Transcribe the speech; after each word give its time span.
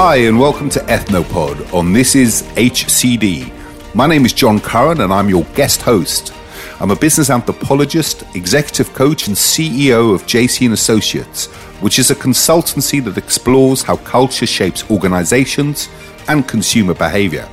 Hi, 0.00 0.18
and 0.28 0.38
welcome 0.38 0.70
to 0.70 0.78
Ethnopod 0.88 1.74
on 1.74 1.92
This 1.92 2.14
Is 2.14 2.44
HCD. 2.54 3.52
My 3.96 4.06
name 4.06 4.24
is 4.24 4.32
John 4.32 4.60
Curran, 4.60 5.00
and 5.00 5.12
I'm 5.12 5.28
your 5.28 5.42
guest 5.56 5.82
host. 5.82 6.32
I'm 6.78 6.92
a 6.92 6.96
business 6.96 7.30
anthropologist, 7.30 8.22
executive 8.36 8.94
coach, 8.94 9.26
and 9.26 9.34
CEO 9.34 10.14
of 10.14 10.22
JC 10.22 10.66
and 10.66 10.74
Associates, 10.74 11.46
which 11.82 11.98
is 11.98 12.12
a 12.12 12.14
consultancy 12.14 13.02
that 13.02 13.18
explores 13.18 13.82
how 13.82 13.96
culture 13.96 14.46
shapes 14.46 14.88
organizations 14.88 15.88
and 16.28 16.46
consumer 16.46 16.94
behavior. 16.94 17.48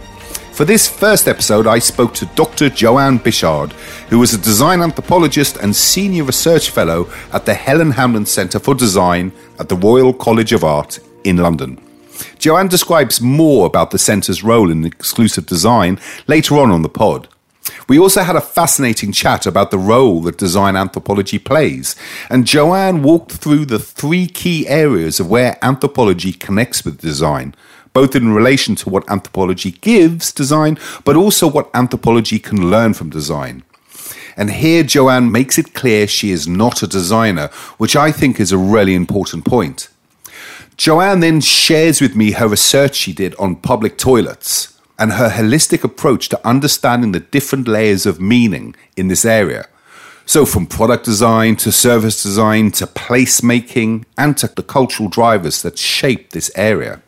For 0.51 0.65
this 0.65 0.87
first 0.87 1.27
episode, 1.27 1.65
I 1.65 1.79
spoke 1.79 2.13
to 2.13 2.27
Dr. 2.35 2.69
Joanne 2.69 3.17
Bichard, 3.17 3.71
who 4.11 4.21
is 4.21 4.35
a 4.35 4.37
design 4.37 4.83
anthropologist 4.83 5.57
and 5.57 5.75
senior 5.75 6.25
research 6.25 6.69
fellow 6.69 7.09
at 7.33 7.47
the 7.47 7.55
Helen 7.55 7.89
Hamlin 7.89 8.27
Centre 8.27 8.59
for 8.59 8.75
Design 8.75 9.31
at 9.57 9.67
the 9.67 9.77
Royal 9.77 10.13
College 10.13 10.53
of 10.53 10.63
Art 10.63 10.99
in 11.23 11.37
London. 11.37 11.81
Joanne 12.39 12.67
describes 12.67 13.21
more 13.21 13.65
about 13.65 13.91
the 13.91 13.97
centre's 13.97 14.43
role 14.43 14.71
in 14.71 14.85
exclusive 14.85 15.45
design 15.45 15.99
later 16.27 16.57
on 16.57 16.71
on 16.71 16.81
the 16.81 16.89
pod. 16.89 17.27
We 17.87 17.99
also 17.99 18.21
had 18.21 18.35
a 18.35 18.41
fascinating 18.41 19.11
chat 19.11 19.45
about 19.45 19.71
the 19.71 19.77
role 19.77 20.21
that 20.21 20.37
design 20.37 20.75
anthropology 20.75 21.39
plays, 21.39 21.95
and 22.29 22.45
Joanne 22.45 23.03
walked 23.03 23.33
through 23.33 23.65
the 23.65 23.79
three 23.79 24.27
key 24.27 24.67
areas 24.67 25.19
of 25.19 25.29
where 25.29 25.57
anthropology 25.61 26.33
connects 26.33 26.83
with 26.85 27.01
design, 27.01 27.55
both 27.93 28.15
in 28.15 28.33
relation 28.33 28.75
to 28.75 28.89
what 28.89 29.09
anthropology 29.09 29.71
gives 29.71 30.31
design, 30.31 30.77
but 31.03 31.15
also 31.15 31.47
what 31.47 31.69
anthropology 31.73 32.39
can 32.39 32.69
learn 32.69 32.93
from 32.93 33.09
design. 33.09 33.63
And 34.37 34.51
here 34.51 34.83
Joanne 34.83 35.31
makes 35.31 35.57
it 35.57 35.73
clear 35.73 36.07
she 36.07 36.31
is 36.31 36.47
not 36.47 36.83
a 36.83 36.87
designer, 36.87 37.47
which 37.77 37.95
I 37.95 38.11
think 38.11 38.39
is 38.39 38.51
a 38.51 38.57
really 38.57 38.93
important 38.93 39.45
point. 39.45 39.89
Joanne 40.77 41.21
then 41.21 41.39
shares 41.39 42.01
with 42.01 42.15
me 42.15 42.31
her 42.31 42.47
research 42.47 42.95
she 42.95 43.13
did 43.13 43.33
on 43.35 43.55
public 43.55 43.97
toilets 43.97 44.77
and 44.99 45.13
her 45.13 45.29
holistic 45.29 45.83
approach 45.83 46.29
to 46.29 46.47
understanding 46.47 47.11
the 47.11 47.19
different 47.19 47.67
layers 47.67 48.05
of 48.05 48.19
meaning 48.19 48.75
in 48.97 49.07
this 49.07 49.25
area. 49.25 49.67
So, 50.25 50.45
from 50.45 50.65
product 50.65 51.05
design 51.05 51.55
to 51.57 51.71
service 51.71 52.23
design 52.23 52.71
to 52.71 52.87
placemaking 52.87 54.05
and 54.17 54.35
to 54.37 54.47
the 54.47 54.63
cultural 54.63 55.07
drivers 55.07 55.61
that 55.61 55.77
shape 55.77 56.31
this 56.31 56.51
area. 56.55 57.01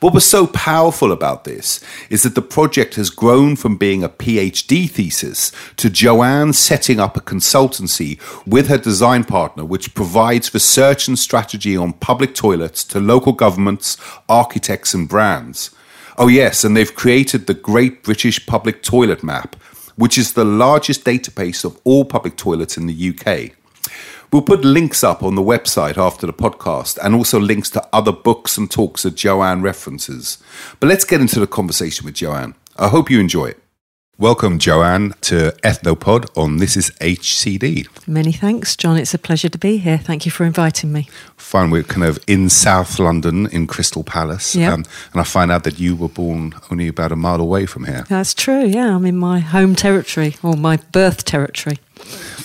What 0.00 0.14
was 0.14 0.24
so 0.24 0.46
powerful 0.46 1.10
about 1.10 1.42
this 1.42 1.80
is 2.08 2.22
that 2.22 2.36
the 2.36 2.42
project 2.42 2.94
has 2.94 3.10
grown 3.10 3.56
from 3.56 3.76
being 3.76 4.04
a 4.04 4.08
PhD 4.08 4.88
thesis 4.88 5.50
to 5.76 5.90
Joanne 5.90 6.52
setting 6.52 7.00
up 7.00 7.16
a 7.16 7.20
consultancy 7.20 8.20
with 8.46 8.68
her 8.68 8.78
design 8.78 9.24
partner, 9.24 9.64
which 9.64 9.96
provides 9.96 10.54
research 10.54 11.08
and 11.08 11.18
strategy 11.18 11.76
on 11.76 11.94
public 11.94 12.36
toilets 12.36 12.84
to 12.84 13.00
local 13.00 13.32
governments, 13.32 13.96
architects, 14.28 14.94
and 14.94 15.08
brands. 15.08 15.72
Oh, 16.16 16.28
yes, 16.28 16.62
and 16.62 16.76
they've 16.76 16.94
created 16.94 17.48
the 17.48 17.54
Great 17.54 18.04
British 18.04 18.46
Public 18.46 18.84
Toilet 18.84 19.24
Map, 19.24 19.56
which 19.96 20.16
is 20.16 20.34
the 20.34 20.44
largest 20.44 21.04
database 21.04 21.64
of 21.64 21.76
all 21.82 22.04
public 22.04 22.36
toilets 22.36 22.76
in 22.76 22.86
the 22.86 23.08
UK. 23.10 23.52
We'll 24.30 24.42
put 24.42 24.62
links 24.62 25.02
up 25.02 25.22
on 25.22 25.36
the 25.36 25.42
website 25.42 25.96
after 25.96 26.26
the 26.26 26.34
podcast 26.34 26.98
and 27.02 27.14
also 27.14 27.40
links 27.40 27.70
to 27.70 27.88
other 27.94 28.12
books 28.12 28.58
and 28.58 28.70
talks 28.70 29.04
that 29.04 29.14
Joanne 29.14 29.62
references. 29.62 30.36
But 30.80 30.88
let's 30.88 31.04
get 31.06 31.22
into 31.22 31.40
the 31.40 31.46
conversation 31.46 32.04
with 32.04 32.14
Joanne. 32.14 32.54
I 32.76 32.88
hope 32.88 33.10
you 33.10 33.20
enjoy 33.20 33.46
it. 33.46 33.62
Welcome, 34.18 34.58
Joanne, 34.58 35.14
to 35.20 35.54
Ethnopod 35.62 36.36
on 36.36 36.56
This 36.56 36.76
Is 36.76 36.90
HCD. 37.00 37.86
Many 38.06 38.32
thanks, 38.32 38.76
John. 38.76 38.96
It's 38.96 39.14
a 39.14 39.18
pleasure 39.18 39.48
to 39.48 39.58
be 39.58 39.76
here. 39.76 39.96
Thank 39.96 40.26
you 40.26 40.32
for 40.32 40.44
inviting 40.44 40.92
me. 40.92 41.08
Fine. 41.36 41.70
We're 41.70 41.84
kind 41.84 42.04
of 42.04 42.18
in 42.26 42.50
South 42.50 42.98
London 42.98 43.46
in 43.46 43.68
Crystal 43.68 44.02
Palace. 44.02 44.56
Yep. 44.56 44.72
Um, 44.72 44.84
and 45.12 45.20
I 45.20 45.24
find 45.24 45.52
out 45.52 45.62
that 45.64 45.78
you 45.78 45.94
were 45.94 46.08
born 46.08 46.52
only 46.70 46.88
about 46.88 47.12
a 47.12 47.16
mile 47.16 47.40
away 47.40 47.64
from 47.64 47.84
here. 47.84 48.04
That's 48.08 48.34
true, 48.34 48.66
yeah. 48.66 48.94
I'm 48.94 49.06
in 49.06 49.16
my 49.16 49.38
home 49.38 49.76
territory 49.76 50.36
or 50.42 50.54
my 50.54 50.78
birth 50.90 51.24
territory. 51.24 51.78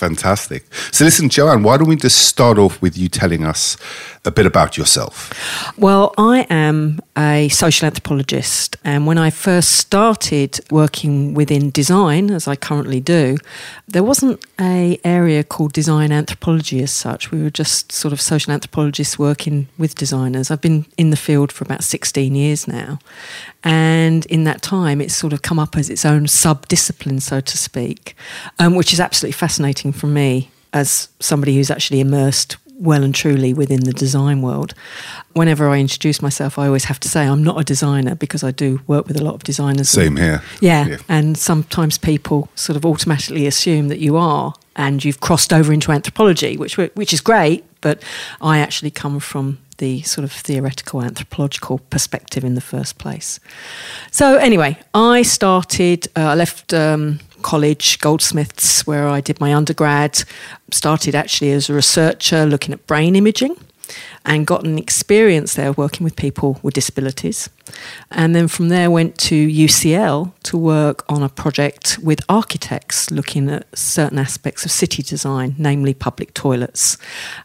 Fantastic. 0.04 0.66
So, 0.92 1.06
listen, 1.06 1.30
Joanne, 1.30 1.64
why 1.64 1.78
don't 1.78 1.88
we 1.88 1.96
just 1.96 2.28
start 2.28 2.58
off 2.58 2.82
with 2.82 2.98
you 2.98 3.08
telling 3.08 3.46
us 3.46 3.78
a 4.26 4.32
bit 4.32 4.46
about 4.46 4.78
yourself? 4.78 5.34
Well, 5.78 6.14
I 6.18 6.48
am 6.50 7.02
a 7.18 7.50
social 7.50 7.86
anthropologist, 7.88 8.78
and 8.84 9.06
when 9.06 9.18
I 9.18 9.30
first 9.30 9.72
started 9.72 10.60
working 10.72 11.34
within 11.34 11.72
design, 11.72 12.32
as 12.32 12.48
I 12.48 12.56
currently 12.56 13.02
do, 13.02 13.38
there 13.88 14.04
wasn't 14.04 14.44
a 14.60 15.00
area 15.04 15.44
called 15.44 15.74
design 15.74 16.12
anthropology 16.12 16.82
as 16.82 16.92
such. 16.92 17.32
We 17.32 17.44
were 17.44 17.50
just 17.50 17.92
sort 17.92 18.14
of 18.14 18.22
social 18.22 18.54
anthropologists 18.54 19.20
working 19.20 19.68
with 19.78 19.96
designers. 19.96 20.50
I've 20.50 20.62
been 20.62 20.86
in 20.98 21.10
the 21.10 21.18
field 21.18 21.52
for 21.52 21.66
about 21.66 21.84
16 21.84 22.34
years 22.34 22.68
now, 22.68 23.00
and 23.64 24.26
in 24.28 24.46
that 24.46 24.62
time, 24.62 25.02
it's 25.02 25.16
sort 25.16 25.34
of 25.34 25.42
come 25.42 25.60
up 25.60 25.76
as 25.76 25.90
its 25.90 26.06
own 26.06 26.28
sub 26.28 26.68
discipline, 26.70 27.20
so 27.20 27.42
to 27.42 27.58
speak, 27.58 28.16
um, 28.60 28.76
which 28.76 28.94
is 28.94 29.00
absolutely 29.02 29.34
fascinating 29.34 29.92
for 29.92 30.08
me 30.08 30.50
as 30.74 31.10
somebody 31.20 31.56
who's 31.56 31.70
actually 31.70 32.00
immersed 32.00 32.58
well 32.80 33.04
and 33.04 33.14
truly 33.16 33.54
within 33.54 33.82
the 33.82 33.94
design 33.94 34.42
world. 34.42 34.74
Whenever 35.34 35.70
I 35.70 35.80
introduce 35.80 36.22
myself, 36.22 36.58
I 36.58 36.66
always 36.68 36.86
have 36.86 37.00
to 37.02 37.08
say 37.10 37.26
I'm 37.28 37.44
not 37.44 37.60
a 37.60 37.64
designer 37.64 38.16
because 38.16 38.44
I 38.44 38.52
do 38.52 38.82
work 38.88 39.08
with 39.08 39.20
a 39.20 39.24
lot 39.24 39.36
of 39.36 39.44
designers. 39.44 39.90
Same 39.90 40.18
here. 40.18 40.42
Yeah, 40.62 40.88
Yeah. 40.88 40.98
and 41.08 41.38
sometimes 41.38 41.98
people 41.98 42.50
sort 42.56 42.76
of 42.76 42.86
automatically 42.86 43.48
assume 43.48 43.88
that 43.90 44.00
you 44.00 44.18
are, 44.18 44.54
and 44.76 45.04
you've 45.06 45.20
crossed 45.20 45.54
over 45.54 45.72
into 45.72 45.92
anthropology, 45.92 46.58
which 46.58 46.78
which 46.78 47.14
is 47.14 47.22
great. 47.22 47.64
But 47.82 48.02
I 48.42 48.60
actually 48.60 48.92
come 48.92 49.20
from 49.20 49.58
the 49.78 50.02
sort 50.04 50.24
of 50.24 50.32
theoretical 50.32 51.02
anthropological 51.02 51.80
perspective 51.90 52.44
in 52.46 52.56
the 52.56 52.62
first 52.62 52.98
place. 52.98 53.40
So 54.12 54.38
anyway, 54.38 54.78
I 54.94 55.24
started. 55.24 56.08
Uh, 56.16 56.22
I 56.22 56.36
left. 56.36 56.74
Um, 56.74 57.20
college 57.44 58.00
goldsmiths 58.00 58.88
where 58.88 59.08
i 59.08 59.22
did 59.22 59.40
my 59.40 59.54
undergrad 59.54 60.24
started 60.72 61.14
actually 61.14 61.52
as 61.52 61.70
a 61.70 61.74
researcher 61.74 62.46
looking 62.46 62.74
at 62.74 62.88
brain 62.88 63.16
imaging 63.16 63.56
and 64.26 64.48
got 64.48 64.66
an 64.66 64.78
experience 64.78 65.56
there 65.56 65.74
working 65.74 66.04
with 66.04 66.16
people 66.16 66.60
with 66.62 66.74
disabilities. 66.74 67.50
And 68.12 68.36
then 68.36 68.48
from 68.48 68.70
there 68.70 68.90
went 68.90 69.18
to 69.20 69.48
UCL 69.48 70.32
to 70.44 70.58
work 70.58 71.04
on 71.10 71.24
a 71.24 71.30
project 71.30 72.00
with 72.02 72.22
architects 72.30 73.12
looking 73.12 73.50
at 73.50 73.78
certain 73.78 74.20
aspects 74.20 74.66
of 74.66 74.72
city 74.72 75.04
design, 75.04 75.56
namely 75.58 75.94
public 75.94 76.34
toilets. 76.34 76.98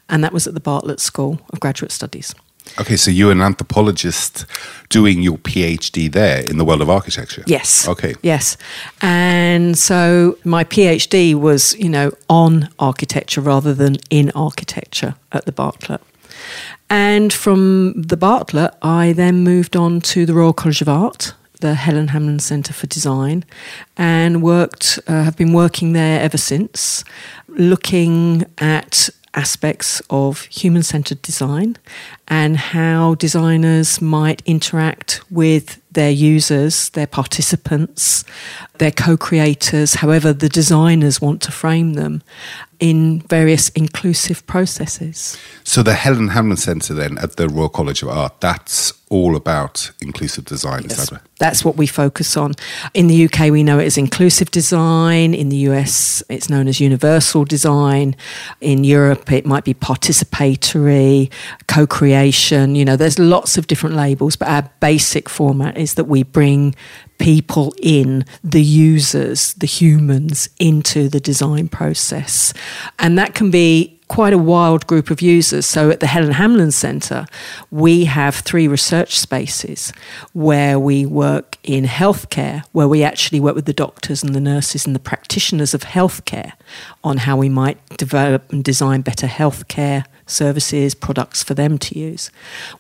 And 0.08 0.22
that 0.22 0.32
was 0.32 0.46
at 0.46 0.54
the 0.54 0.60
Bartlett 0.60 1.00
School 1.00 1.40
of 1.50 1.60
Graduate 1.60 1.92
Studies. 1.92 2.34
Okay, 2.80 2.96
so 2.96 3.10
you're 3.10 3.32
an 3.32 3.40
anthropologist 3.40 4.46
doing 4.88 5.22
your 5.22 5.38
PhD 5.38 6.10
there 6.10 6.42
in 6.48 6.58
the 6.58 6.64
world 6.64 6.80
of 6.80 6.90
architecture? 6.90 7.42
Yes. 7.46 7.88
Okay. 7.88 8.14
Yes. 8.22 8.56
And 9.02 9.76
so 9.76 10.38
my 10.44 10.64
PhD 10.64 11.34
was, 11.34 11.74
you 11.76 11.88
know, 11.88 12.12
on 12.28 12.68
architecture 12.78 13.40
rather 13.40 13.74
than 13.74 13.96
in 14.10 14.30
architecture 14.34 15.14
at 15.32 15.44
the 15.44 15.52
Bartlett. 15.52 16.00
And 16.90 17.32
from 17.32 18.00
the 18.00 18.16
Bartlett, 18.16 18.74
I 18.80 19.12
then 19.12 19.44
moved 19.44 19.76
on 19.76 20.00
to 20.02 20.24
the 20.24 20.34
Royal 20.34 20.54
College 20.54 20.80
of 20.80 20.88
Art, 20.88 21.34
the 21.60 21.74
Helen 21.74 22.08
Hamlin 22.08 22.38
Centre 22.38 22.72
for 22.72 22.86
Design, 22.86 23.44
and 23.96 24.42
worked, 24.42 24.98
uh, 25.06 25.24
have 25.24 25.36
been 25.36 25.52
working 25.52 25.92
there 25.92 26.20
ever 26.20 26.38
since, 26.38 27.04
looking 27.48 28.44
at 28.58 29.10
aspects 29.34 30.00
of 30.10 30.42
human 30.44 30.82
centered 30.82 31.20
design 31.22 31.76
and 32.28 32.56
how 32.56 33.14
designers 33.14 34.00
might 34.00 34.42
interact 34.46 35.20
with 35.30 35.80
their 35.98 36.10
users, 36.12 36.90
their 36.90 37.08
participants, 37.08 38.24
their 38.78 38.92
co 38.92 39.16
creators, 39.16 39.94
however 39.94 40.32
the 40.32 40.48
designers 40.48 41.20
want 41.20 41.42
to 41.42 41.50
frame 41.50 41.94
them, 41.94 42.22
in 42.78 43.20
various 43.22 43.68
inclusive 43.70 44.46
processes. 44.46 45.36
So 45.64 45.82
the 45.82 45.94
Helen 45.94 46.28
Hamlin 46.28 46.56
Centre 46.56 46.94
then 46.94 47.18
at 47.18 47.36
the 47.36 47.48
Royal 47.48 47.68
College 47.68 48.02
of 48.02 48.10
Art, 48.10 48.40
that's 48.40 48.92
all 49.10 49.36
about 49.36 49.90
inclusive 50.00 50.44
design, 50.44 50.82
yes. 50.82 50.92
is 50.92 50.98
that 50.98 51.12
right? 51.12 51.22
That's 51.38 51.64
what 51.64 51.76
we 51.76 51.86
focus 51.86 52.36
on. 52.36 52.52
In 52.94 53.06
the 53.06 53.24
UK, 53.24 53.50
we 53.50 53.62
know 53.62 53.78
it 53.78 53.86
as 53.86 53.96
inclusive 53.96 54.50
design. 54.50 55.34
In 55.34 55.48
the 55.48 55.56
US, 55.68 56.22
it's 56.28 56.50
known 56.50 56.68
as 56.68 56.80
universal 56.80 57.44
design. 57.44 58.16
In 58.60 58.84
Europe, 58.84 59.30
it 59.32 59.46
might 59.46 59.64
be 59.64 59.72
participatory, 59.72 61.30
co 61.68 61.86
creation. 61.86 62.74
You 62.74 62.84
know, 62.84 62.96
there's 62.96 63.18
lots 63.18 63.56
of 63.56 63.66
different 63.66 63.96
labels, 63.96 64.36
but 64.36 64.48
our 64.48 64.68
basic 64.80 65.28
format 65.28 65.78
is 65.78 65.87
that 65.94 66.04
we 66.04 66.22
bring 66.22 66.74
people 67.18 67.74
in, 67.82 68.24
the 68.44 68.62
users, 68.62 69.54
the 69.54 69.66
humans, 69.66 70.48
into 70.58 71.08
the 71.08 71.20
design 71.20 71.68
process. 71.68 72.52
And 72.98 73.18
that 73.18 73.34
can 73.34 73.50
be 73.50 73.97
quite 74.08 74.32
a 74.32 74.38
wild 74.38 74.86
group 74.86 75.10
of 75.10 75.20
users. 75.20 75.66
So 75.66 75.90
at 75.90 76.00
the 76.00 76.06
Helen 76.06 76.32
Hamlin 76.32 76.72
Centre, 76.72 77.26
we 77.70 78.06
have 78.06 78.36
three 78.36 78.66
research 78.66 79.18
spaces 79.18 79.92
where 80.32 80.78
we 80.78 81.06
work 81.06 81.58
in 81.62 81.84
healthcare, 81.84 82.64
where 82.72 82.88
we 82.88 83.02
actually 83.02 83.40
work 83.40 83.54
with 83.54 83.66
the 83.66 83.72
doctors 83.72 84.22
and 84.22 84.34
the 84.34 84.40
nurses 84.40 84.86
and 84.86 84.94
the 84.94 85.00
practitioners 85.00 85.74
of 85.74 85.82
healthcare 85.82 86.52
on 87.04 87.18
how 87.18 87.36
we 87.36 87.48
might 87.48 87.78
develop 87.96 88.50
and 88.52 88.64
design 88.64 89.02
better 89.02 89.26
healthcare 89.26 90.04
services, 90.26 90.94
products 90.94 91.42
for 91.42 91.54
them 91.54 91.78
to 91.78 91.98
use. 91.98 92.30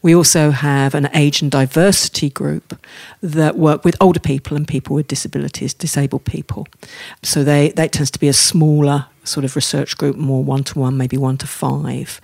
We 0.02 0.14
also 0.14 0.50
have 0.50 0.94
an 0.94 1.08
age 1.14 1.42
and 1.42 1.50
diversity 1.50 2.30
group 2.30 2.78
that 3.22 3.56
work 3.56 3.84
with 3.84 3.96
older 4.00 4.20
people 4.20 4.56
and 4.56 4.66
people 4.66 4.94
with 4.96 5.08
disabilities, 5.08 5.74
disabled 5.74 6.24
people. 6.24 6.66
So 7.22 7.44
they 7.44 7.70
that 7.70 7.92
tends 7.92 8.10
to 8.12 8.18
be 8.18 8.28
a 8.28 8.32
smaller 8.32 9.06
sort 9.28 9.44
of 9.44 9.54
research 9.54 9.96
group, 9.96 10.16
more 10.16 10.42
one 10.42 10.64
to 10.64 10.78
one, 10.78 10.96
maybe 10.96 11.16
one 11.16 11.36
to 11.38 11.46
five. 11.46 12.20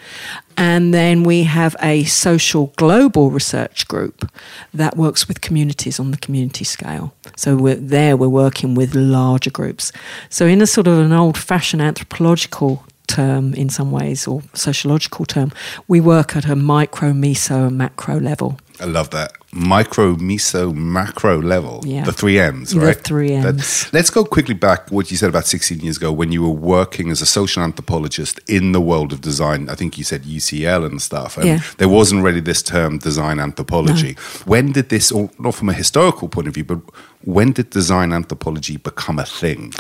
And 0.56 0.94
then 0.94 1.24
we 1.24 1.44
have 1.44 1.74
a 1.82 2.04
social 2.04 2.72
global 2.76 3.30
research 3.30 3.88
group 3.88 4.30
that 4.72 4.96
works 4.96 5.26
with 5.26 5.40
communities 5.40 5.98
on 5.98 6.10
the 6.10 6.16
community 6.16 6.64
scale. 6.64 7.12
So 7.36 7.56
we're, 7.56 7.74
there 7.74 8.16
we're 8.16 8.28
working 8.28 8.74
with 8.74 8.94
larger 8.94 9.50
groups. 9.50 9.92
So 10.28 10.46
in 10.46 10.62
a 10.62 10.66
sort 10.66 10.86
of 10.86 10.98
an 10.98 11.12
old 11.12 11.36
fashioned 11.36 11.82
anthropological 11.82 12.84
term 13.06 13.54
in 13.54 13.68
some 13.68 13.90
ways 13.90 14.26
or 14.26 14.42
sociological 14.54 15.24
term, 15.24 15.52
we 15.88 16.00
work 16.00 16.36
at 16.36 16.46
a 16.46 16.56
micro, 16.56 17.12
meso, 17.12 17.68
and 17.68 17.78
macro 17.78 18.18
level. 18.18 18.58
I 18.80 18.86
love 18.86 19.10
that. 19.10 19.32
Micro, 19.52 20.16
meso, 20.16 20.74
macro 20.74 21.40
level. 21.40 21.80
Yeah. 21.84 22.04
The 22.04 22.12
three 22.12 22.40
M's, 22.40 22.74
right? 22.74 22.96
The 22.96 23.02
three 23.02 23.32
M's. 23.32 23.92
let's 23.92 24.10
go 24.10 24.24
quickly 24.24 24.54
back 24.54 24.90
what 24.90 25.12
you 25.12 25.16
said 25.16 25.28
about 25.28 25.46
16 25.46 25.78
years 25.78 25.96
ago 25.96 26.12
when 26.12 26.32
you 26.32 26.42
were 26.42 26.48
working 26.48 27.10
as 27.10 27.22
a 27.22 27.26
social 27.26 27.62
anthropologist 27.62 28.40
in 28.48 28.72
the 28.72 28.80
world 28.80 29.12
of 29.12 29.20
design. 29.20 29.68
I 29.68 29.76
think 29.76 29.96
you 29.96 30.02
said 30.02 30.24
UCL 30.24 30.84
and 30.84 31.00
stuff. 31.00 31.36
And 31.36 31.46
yeah. 31.46 31.60
there 31.78 31.88
wasn't 31.88 32.24
really 32.24 32.40
this 32.40 32.62
term 32.62 32.98
design 32.98 33.38
anthropology. 33.38 34.14
No. 34.14 34.22
When 34.46 34.72
did 34.72 34.88
this, 34.88 35.12
or 35.12 35.30
not 35.38 35.54
from 35.54 35.68
a 35.68 35.74
historical 35.74 36.28
point 36.28 36.48
of 36.48 36.54
view, 36.54 36.64
but 36.64 36.80
when 37.22 37.52
did 37.52 37.70
design 37.70 38.12
anthropology 38.12 38.76
become 38.76 39.20
a 39.20 39.24
thing? 39.24 39.72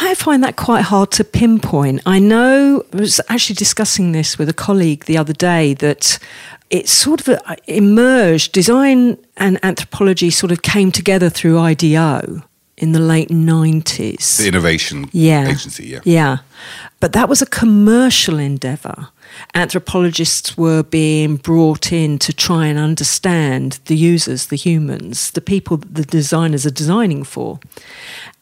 I 0.00 0.14
find 0.14 0.42
that 0.42 0.56
quite 0.56 0.82
hard 0.82 1.10
to 1.12 1.24
pinpoint. 1.24 2.00
I 2.06 2.18
know 2.18 2.84
I 2.92 2.96
was 2.96 3.20
actually 3.28 3.56
discussing 3.56 4.12
this 4.12 4.38
with 4.38 4.48
a 4.48 4.54
colleague 4.54 5.04
the 5.04 5.18
other 5.18 5.34
day 5.34 5.74
that 5.74 6.18
it 6.70 6.88
sort 6.88 7.20
of 7.20 7.28
uh, 7.28 7.56
emerged, 7.66 8.52
design 8.52 9.18
and 9.36 9.62
anthropology 9.62 10.30
sort 10.30 10.50
of 10.50 10.62
came 10.62 10.90
together 10.90 11.28
through 11.28 11.58
IDEO 11.58 12.42
in 12.78 12.92
the 12.92 12.98
late 12.98 13.28
90s. 13.28 14.38
The 14.38 14.48
innovation 14.48 15.10
yeah. 15.12 15.46
agency, 15.46 15.86
yeah. 15.86 16.00
Yeah. 16.04 16.38
But 17.00 17.12
that 17.12 17.28
was 17.28 17.42
a 17.42 17.46
commercial 17.46 18.38
endeavor. 18.38 19.08
Anthropologists 19.54 20.56
were 20.56 20.82
being 20.82 21.36
brought 21.36 21.92
in 21.92 22.18
to 22.20 22.32
try 22.32 22.66
and 22.66 22.78
understand 22.78 23.78
the 23.84 23.96
users, 23.96 24.46
the 24.46 24.56
humans, 24.56 25.30
the 25.32 25.40
people 25.42 25.76
that 25.76 25.94
the 25.94 26.04
designers 26.04 26.64
are 26.64 26.70
designing 26.70 27.24
for. 27.24 27.60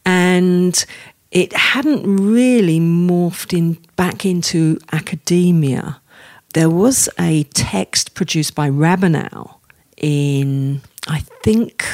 And 0.07 0.85
it 1.31 1.53
hadn't 1.53 2.05
really 2.05 2.81
morphed 2.81 3.57
in 3.57 3.79
back 3.97 4.25
into 4.25 4.79
academia. 4.93 6.01
There 6.55 6.71
was 6.71 7.09
a 7.19 7.45
text 7.55 8.15
produced 8.15 8.55
by 8.55 8.69
Rabinow 8.69 9.55
in, 9.97 10.81
I 11.07 11.21
think, 11.45 11.85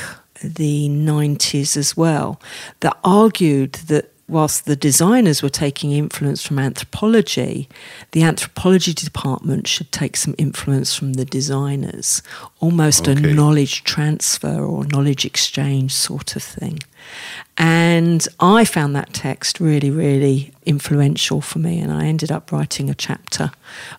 the 0.43 0.89
90s 0.89 1.77
as 1.77 1.97
well, 1.97 2.41
that 2.81 2.97
argued 3.05 3.75
that 3.75 4.13
whilst 4.29 4.65
the 4.65 4.77
designers 4.77 5.43
were 5.43 5.49
taking 5.49 5.93
influence 5.93 6.45
from 6.45 6.59
anthropology, 6.59 7.69
the 8.13 8.23
anthropology 8.23 8.93
department 8.93 9.67
should 9.69 9.93
take 9.93 10.17
some 10.17 10.35
influence 10.39 10.95
from 10.95 11.15
the 11.15 11.25
designers, 11.25 12.23
almost 12.61 13.09
okay. 13.09 13.31
a 13.31 13.35
knowledge 13.35 13.85
transfer 13.85 14.65
or 14.65 14.85
knowledge 14.87 15.25
exchange 15.25 15.93
sort 15.95 16.35
of 16.37 16.43
thing. 16.43 16.79
And 17.59 18.27
I 18.39 18.65
found 18.65 18.95
that 18.97 19.15
text 19.15 19.61
really, 19.61 19.91
really 19.91 20.53
influential 20.67 21.41
for 21.41 21.59
me. 21.59 21.79
And 21.81 21.91
I 21.91 22.07
ended 22.07 22.31
up 22.31 22.53
writing 22.53 22.91
a 22.91 22.95
chapter 22.95 23.51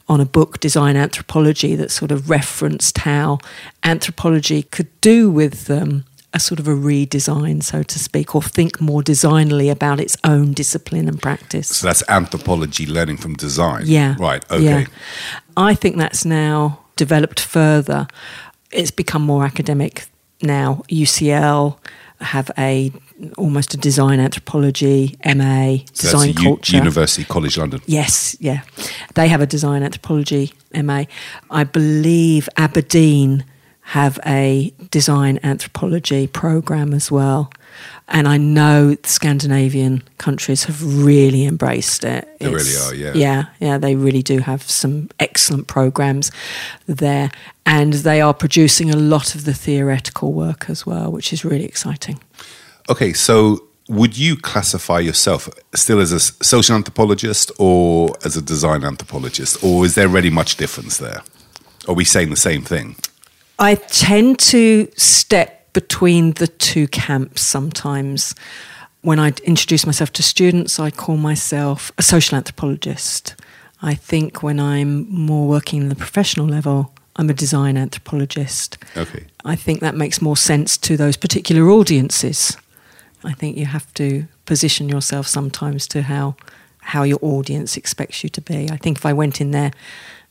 on 0.08 0.22
a 0.22 0.26
book, 0.26 0.60
Design 0.60 0.96
Anthropology, 0.96 1.76
that 1.76 1.92
sort 1.92 2.12
of 2.12 2.30
referenced 2.30 3.00
how 3.00 3.40
anthropology 3.84 4.64
could 4.64 4.90
do 5.02 5.32
with 5.32 5.72
um, 5.72 6.06
a 6.34 6.40
sort 6.40 6.60
of 6.60 6.68
a 6.68 6.76
redesign, 6.76 7.64
so 7.64 7.82
to 7.84 8.00
speak, 8.00 8.36
or 8.36 8.42
think 8.44 8.80
more 8.80 9.02
designly 9.02 9.70
about 9.70 10.00
its 10.00 10.16
own 10.24 10.54
discipline 10.54 11.08
and 11.08 11.20
practice. 11.20 11.70
So 11.70 11.88
that's 11.88 12.04
anthropology 12.10 12.86
learning 12.86 13.18
from 13.18 13.36
design. 13.36 13.84
Yeah. 13.86 14.16
Right. 14.20 14.44
Okay. 14.52 14.64
Yeah. 14.64 14.86
I 15.56 15.74
think 15.74 15.98
that's 15.98 16.26
now 16.26 16.80
developed 16.96 17.40
further. 17.40 18.08
It's 18.72 18.92
become 18.92 19.24
more 19.24 19.46
academic 19.46 20.08
now. 20.42 20.84
UCL 20.90 21.78
have 22.22 22.52
a 22.58 22.92
almost 23.38 23.74
a 23.74 23.78
design 23.78 24.20
anthropology 24.20 25.18
MA, 25.26 25.78
so 25.94 26.12
design 26.12 26.34
culture. 26.34 26.78
University 26.78 27.24
College 27.24 27.58
London. 27.58 27.82
Yes, 27.86 28.36
yeah. 28.40 28.62
They 29.16 29.28
have 29.28 29.42
a 29.42 29.46
design 29.46 29.84
anthropology 29.84 30.54
MA. 30.74 31.06
I 31.50 31.64
believe 31.64 32.50
Aberdeen 32.58 33.46
have 33.82 34.20
a 34.26 34.74
design 34.92 35.40
anthropology 35.44 36.28
program 36.28 36.94
as 36.94 37.10
well. 37.10 37.50
And 38.10 38.28
I 38.28 38.38
know 38.38 38.98
Scandinavian 39.04 40.04
countries 40.18 40.66
have 40.66 41.06
really 41.06 41.46
embraced 41.46 42.04
it. 42.04 42.28
They 42.40 42.52
it's, 42.52 42.82
really 42.92 43.04
are, 43.06 43.14
yeah. 43.14 43.14
Yeah, 43.14 43.46
yeah, 43.60 43.78
they 43.78 43.96
really 43.96 44.22
do 44.22 44.40
have 44.40 44.64
some 44.64 45.10
excellent 45.20 45.68
programs 45.68 46.32
there. 46.86 47.32
And 47.68 47.94
they 47.94 48.22
are 48.22 48.34
producing 48.34 48.90
a 48.90 48.96
lot 48.96 49.36
of 49.36 49.44
the 49.44 49.54
theoretical 49.54 50.32
work 50.32 50.70
as 50.70 50.86
well, 50.86 51.12
which 51.12 51.34
is 51.34 51.44
really 51.44 51.66
exciting. 51.66 52.18
Okay, 52.90 53.12
so 53.12 53.62
would 53.90 54.18
you 54.18 54.38
classify 54.38 55.00
yourself 55.00 55.50
still 55.76 56.00
as 56.00 56.14
a 56.14 56.20
social 56.22 56.76
anthropologist 56.76 57.52
or 57.60 58.16
as 58.24 58.38
a 58.38 58.42
design 58.42 58.86
anthropologist? 58.86 59.62
Or 59.62 59.86
is 59.86 59.96
there 59.96 60.08
really 60.08 60.30
much 60.30 60.56
difference 60.56 60.98
there? 60.98 61.22
Are 61.90 61.94
we 61.94 62.06
saying 62.06 62.30
the 62.30 62.38
same 62.38 62.62
thing? 62.62 62.96
I 63.60 63.76
tend 63.76 64.40
to 64.40 64.88
step 64.96 65.74
between 65.74 66.34
the 66.34 66.48
two 66.48 66.88
camps 66.88 67.42
sometimes. 67.42 68.34
When 69.02 69.20
I 69.20 69.34
introduce 69.44 69.86
myself 69.86 70.14
to 70.14 70.24
students, 70.24 70.80
I 70.80 70.90
call 70.90 71.18
myself 71.18 71.92
a 71.98 72.02
social 72.02 72.38
anthropologist. 72.38 73.36
I 73.82 73.94
think 73.94 74.42
when 74.42 74.58
I'm 74.58 75.10
more 75.10 75.50
working 75.50 75.82
in 75.82 75.90
the 75.90 75.96
professional 75.96 76.48
level, 76.48 76.94
I'm 77.18 77.30
a 77.30 77.34
design 77.34 77.78
anthropologist. 77.78 78.78
Okay. 78.96 79.26
I 79.44 79.56
think 79.56 79.80
that 79.80 79.96
makes 79.96 80.22
more 80.22 80.38
sense 80.38 80.78
to 80.80 80.96
those 80.98 81.18
particular 81.18 81.70
audiences. 81.70 82.58
I 83.24 83.34
think 83.34 83.58
you 83.58 83.66
have 83.66 83.92
to 83.96 84.28
position 84.46 84.88
yourself 84.88 85.28
sometimes 85.28 85.88
to 85.88 86.04
how 86.04 86.36
how 86.82 87.04
your 87.04 87.20
audience 87.22 87.76
expects 87.76 88.24
you 88.24 88.30
to 88.30 88.42
be. 88.42 88.70
I 88.72 88.78
think 88.78 88.98
if 88.98 89.06
I 89.06 89.12
went 89.12 89.42
in 89.42 89.52
there 89.52 89.72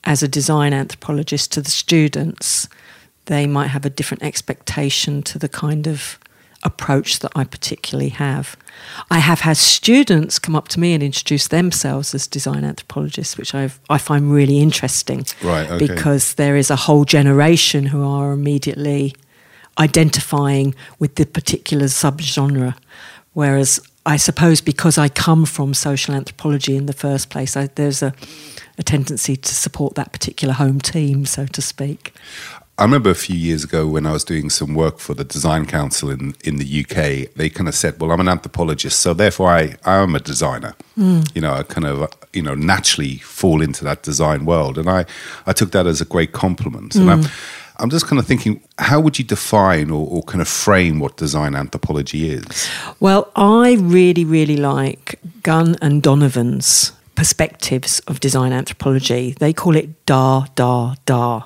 as 0.04 0.22
a 0.22 0.28
design 0.28 0.72
anthropologist 0.72 1.52
to 1.52 1.60
the 1.60 1.70
students, 1.70 2.66
they 3.26 3.46
might 3.46 3.66
have 3.66 3.84
a 3.84 3.90
different 3.90 4.22
expectation 4.22 5.22
to 5.24 5.38
the 5.38 5.50
kind 5.50 5.86
of 5.86 6.18
approach 6.62 7.20
that 7.20 7.32
I 7.34 7.44
particularly 7.44 8.10
have. 8.10 8.56
I 9.10 9.18
have 9.18 9.40
had 9.40 9.56
students 9.56 10.38
come 10.38 10.56
up 10.56 10.68
to 10.68 10.80
me 10.80 10.92
and 10.94 11.02
introduce 11.02 11.48
themselves 11.48 12.14
as 12.14 12.26
design 12.26 12.64
anthropologists, 12.64 13.36
which 13.36 13.54
i 13.54 13.70
I 13.88 13.98
find 13.98 14.32
really 14.32 14.58
interesting. 14.58 15.24
Right, 15.42 15.70
okay. 15.70 15.86
Because 15.86 16.34
there 16.34 16.56
is 16.56 16.70
a 16.70 16.76
whole 16.76 17.04
generation 17.04 17.86
who 17.86 18.04
are 18.04 18.32
immediately 18.32 19.14
identifying 19.78 20.74
with 20.98 21.16
the 21.16 21.26
particular 21.26 21.86
subgenre. 21.86 22.74
Whereas 23.32 23.80
I 24.06 24.16
suppose 24.16 24.60
because 24.60 24.96
I 24.98 25.08
come 25.08 25.44
from 25.46 25.74
social 25.74 26.14
anthropology 26.14 26.76
in 26.76 26.86
the 26.86 26.92
first 26.92 27.28
place, 27.28 27.56
I, 27.56 27.66
there's 27.74 28.02
a, 28.02 28.14
a 28.78 28.82
tendency 28.82 29.36
to 29.36 29.54
support 29.54 29.96
that 29.96 30.12
particular 30.12 30.54
home 30.54 30.80
team, 30.80 31.26
so 31.26 31.44
to 31.46 31.60
speak. 31.60 32.14
I 32.78 32.84
remember 32.84 33.08
a 33.08 33.14
few 33.14 33.36
years 33.36 33.64
ago 33.64 33.86
when 33.86 34.04
I 34.06 34.12
was 34.12 34.22
doing 34.22 34.50
some 34.50 34.74
work 34.74 34.98
for 34.98 35.14
the 35.14 35.24
Design 35.24 35.64
Council 35.64 36.10
in, 36.10 36.34
in 36.44 36.56
the 36.56 36.80
UK, 36.84 37.32
they 37.34 37.48
kind 37.48 37.68
of 37.68 37.74
said, 37.74 37.98
Well, 37.98 38.12
I'm 38.12 38.20
an 38.20 38.28
anthropologist, 38.28 39.00
so 39.00 39.14
therefore 39.14 39.48
I, 39.48 39.76
I 39.84 39.96
am 39.96 40.14
a 40.14 40.20
designer. 40.20 40.74
Mm. 40.98 41.34
You 41.34 41.40
know, 41.40 41.54
I 41.54 41.62
kind 41.62 41.86
of, 41.86 42.12
you 42.34 42.42
know, 42.42 42.54
naturally 42.54 43.16
fall 43.18 43.62
into 43.62 43.82
that 43.84 44.02
design 44.02 44.44
world. 44.44 44.76
And 44.76 44.90
I, 44.90 45.06
I 45.46 45.54
took 45.54 45.72
that 45.72 45.86
as 45.86 46.02
a 46.02 46.04
great 46.04 46.32
compliment. 46.32 46.92
Mm. 46.92 47.00
And 47.00 47.10
I'm, 47.10 47.30
I'm 47.78 47.90
just 47.90 48.06
kind 48.06 48.18
of 48.18 48.26
thinking, 48.26 48.60
how 48.78 49.00
would 49.00 49.18
you 49.18 49.24
define 49.24 49.90
or, 49.90 50.06
or, 50.08 50.22
kind 50.22 50.42
of 50.42 50.48
frame 50.48 50.98
what 50.98 51.16
design 51.16 51.54
anthropology 51.54 52.30
is? 52.30 52.68
Well, 53.00 53.30
I 53.36 53.76
really, 53.80 54.24
really 54.24 54.56
like 54.56 55.18
Gunn 55.42 55.76
and 55.80 56.02
Donovan's 56.02 56.92
perspectives 57.14 58.00
of 58.00 58.20
design 58.20 58.52
anthropology. 58.52 59.34
They 59.40 59.52
call 59.52 59.76
it 59.76 60.04
DA, 60.06 60.44
DA, 60.54 60.94
DA. 61.06 61.40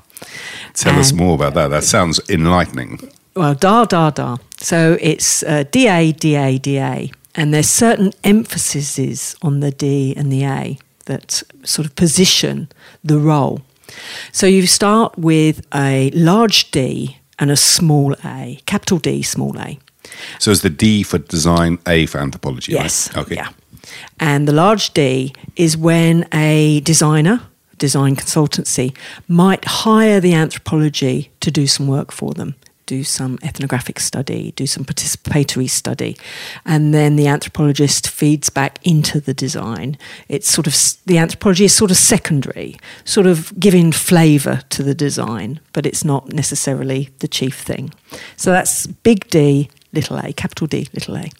Tell 0.74 0.92
and, 0.92 1.00
us 1.00 1.12
more 1.12 1.34
about 1.34 1.54
that. 1.54 1.68
That 1.68 1.84
sounds 1.84 2.20
enlightening. 2.28 3.10
Well, 3.34 3.54
da, 3.54 3.84
da, 3.84 4.10
da. 4.10 4.36
So 4.58 4.98
it's 5.00 5.42
uh, 5.42 5.64
DA, 5.70 6.12
DA, 6.12 6.58
DA. 6.58 7.12
And 7.34 7.54
there's 7.54 7.70
certain 7.70 8.12
emphases 8.24 9.36
on 9.40 9.60
the 9.60 9.70
D 9.70 10.14
and 10.16 10.32
the 10.32 10.44
A 10.44 10.78
that 11.06 11.42
sort 11.62 11.86
of 11.86 11.94
position 11.94 12.68
the 13.04 13.18
role. 13.18 13.62
So 14.32 14.46
you 14.46 14.66
start 14.66 15.16
with 15.18 15.66
a 15.74 16.10
large 16.10 16.70
D 16.70 17.18
and 17.38 17.50
a 17.50 17.56
small 17.56 18.14
a, 18.24 18.60
capital 18.66 18.98
D, 18.98 19.22
small 19.22 19.58
a. 19.58 19.78
So 20.38 20.50
it's 20.50 20.62
the 20.62 20.70
D 20.70 21.02
for 21.02 21.18
design, 21.18 21.78
A 21.86 22.06
for 22.06 22.18
anthropology? 22.18 22.72
Yes. 22.72 23.14
Right? 23.14 23.22
Okay. 23.22 23.34
Yeah. 23.36 23.48
And 24.18 24.46
the 24.46 24.52
large 24.52 24.92
D 24.92 25.32
is 25.56 25.76
when 25.76 26.26
a 26.32 26.80
designer 26.80 27.40
design 27.80 28.14
consultancy 28.14 28.96
might 29.26 29.64
hire 29.64 30.20
the 30.20 30.34
anthropology 30.34 31.32
to 31.40 31.50
do 31.50 31.66
some 31.66 31.88
work 31.88 32.12
for 32.12 32.32
them 32.34 32.54
do 32.90 33.04
some 33.04 33.38
ethnographic 33.44 34.00
study, 34.00 34.50
do 34.56 34.66
some 34.66 34.84
participatory 34.84 35.70
study, 35.70 36.16
and 36.66 36.92
then 36.92 37.14
the 37.14 37.28
anthropologist 37.28 38.08
feeds 38.08 38.50
back 38.50 38.84
into 38.84 39.20
the 39.20 39.32
design. 39.32 39.96
It's 40.28 40.50
sort 40.50 40.66
of 40.66 40.74
the 41.06 41.16
anthropology 41.16 41.66
is 41.66 41.72
sort 41.72 41.92
of 41.92 41.96
secondary, 41.96 42.80
sort 43.04 43.28
of 43.28 43.52
giving 43.60 43.92
flavour 43.92 44.62
to 44.70 44.82
the 44.82 44.92
design, 44.92 45.60
but 45.72 45.86
it's 45.86 46.04
not 46.04 46.32
necessarily 46.32 47.10
the 47.20 47.28
chief 47.28 47.60
thing. 47.60 47.94
So 48.36 48.50
that's 48.50 48.88
big 48.88 49.28
D, 49.28 49.70
little 49.92 50.16
a, 50.18 50.32
capital 50.32 50.66
D, 50.66 50.88
little 50.92 51.16
a. 51.16 51.30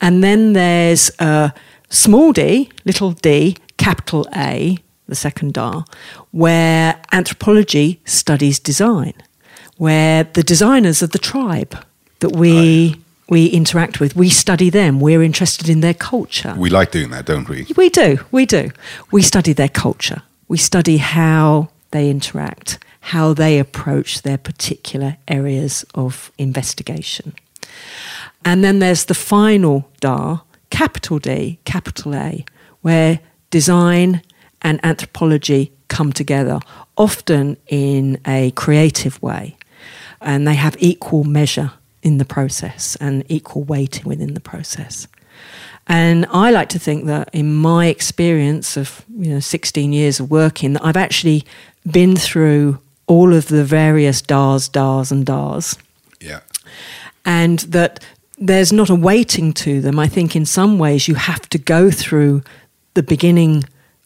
And 0.00 0.22
then 0.22 0.52
there's 0.52 1.10
uh, 1.18 1.50
small 1.90 2.32
d, 2.32 2.70
little 2.84 3.10
d, 3.10 3.56
capital 3.78 4.28
A, 4.36 4.78
the 5.08 5.14
second 5.14 5.52
DAR, 5.52 5.84
where 6.30 7.00
anthropology 7.12 8.00
studies 8.04 8.58
design, 8.58 9.14
where 9.76 10.24
the 10.24 10.42
designers 10.42 11.02
of 11.02 11.10
the 11.10 11.18
tribe 11.18 11.76
that 12.20 12.34
we. 12.36 12.94
Oh, 12.96 13.00
we 13.26 13.46
interact 13.46 14.00
with, 14.00 14.14
we 14.14 14.28
study 14.28 14.68
them, 14.68 15.00
we're 15.00 15.22
interested 15.22 15.70
in 15.70 15.80
their 15.80 15.94
culture. 15.94 16.54
We 16.58 16.68
like 16.68 16.90
doing 16.90 17.08
that, 17.08 17.24
don't 17.24 17.48
we? 17.48 17.66
We 17.74 17.88
do, 17.88 18.18
we 18.30 18.44
do. 18.44 18.70
We 19.10 19.22
study 19.22 19.54
their 19.54 19.70
culture, 19.70 20.20
we 20.46 20.58
study 20.58 20.98
how 20.98 21.70
they 21.90 22.10
interact, 22.10 22.78
how 23.00 23.32
they 23.32 23.58
approach 23.58 24.22
their 24.22 24.36
particular 24.36 25.16
areas 25.26 25.86
of 25.94 26.32
investigation. 26.36 27.32
And 28.44 28.62
then 28.62 28.78
there's 28.78 29.06
the 29.06 29.14
final 29.14 29.88
DAR, 30.00 30.42
capital 30.70 31.18
D, 31.18 31.58
capital 31.64 32.14
A, 32.14 32.44
where 32.82 33.20
design 33.50 34.20
and 34.64 34.80
anthropology 34.82 35.70
come 35.88 36.12
together, 36.12 36.58
often 36.96 37.56
in 37.68 38.18
a 38.26 38.50
creative 38.52 39.22
way. 39.22 39.56
And 40.20 40.48
they 40.48 40.54
have 40.54 40.74
equal 40.78 41.22
measure 41.22 41.72
in 42.02 42.18
the 42.18 42.24
process 42.24 42.96
and 42.96 43.24
equal 43.28 43.62
weighting 43.62 44.08
within 44.08 44.34
the 44.34 44.40
process. 44.40 45.06
And 45.86 46.26
I 46.30 46.50
like 46.50 46.70
to 46.70 46.78
think 46.78 47.04
that 47.04 47.28
in 47.32 47.54
my 47.54 47.86
experience 47.86 48.76
of 48.78 49.04
you 49.14 49.34
know 49.34 49.40
16 49.40 49.92
years 49.92 50.18
of 50.18 50.30
working, 50.30 50.72
that 50.72 50.84
I've 50.84 50.96
actually 50.96 51.44
been 51.90 52.16
through 52.16 52.78
all 53.06 53.34
of 53.34 53.48
the 53.48 53.64
various 53.64 54.22
DARs, 54.22 54.68
DARs, 54.68 55.12
and 55.12 55.26
DARs. 55.26 55.76
Yeah. 56.20 56.40
And 57.26 57.58
that 57.60 58.02
there's 58.38 58.72
not 58.72 58.88
a 58.88 58.94
weighting 58.94 59.52
to 59.52 59.82
them. 59.82 59.98
I 59.98 60.08
think 60.08 60.34
in 60.34 60.46
some 60.46 60.78
ways 60.78 61.06
you 61.06 61.14
have 61.16 61.48
to 61.50 61.58
go 61.58 61.90
through 61.90 62.42
the 62.94 63.02
beginning 63.02 63.64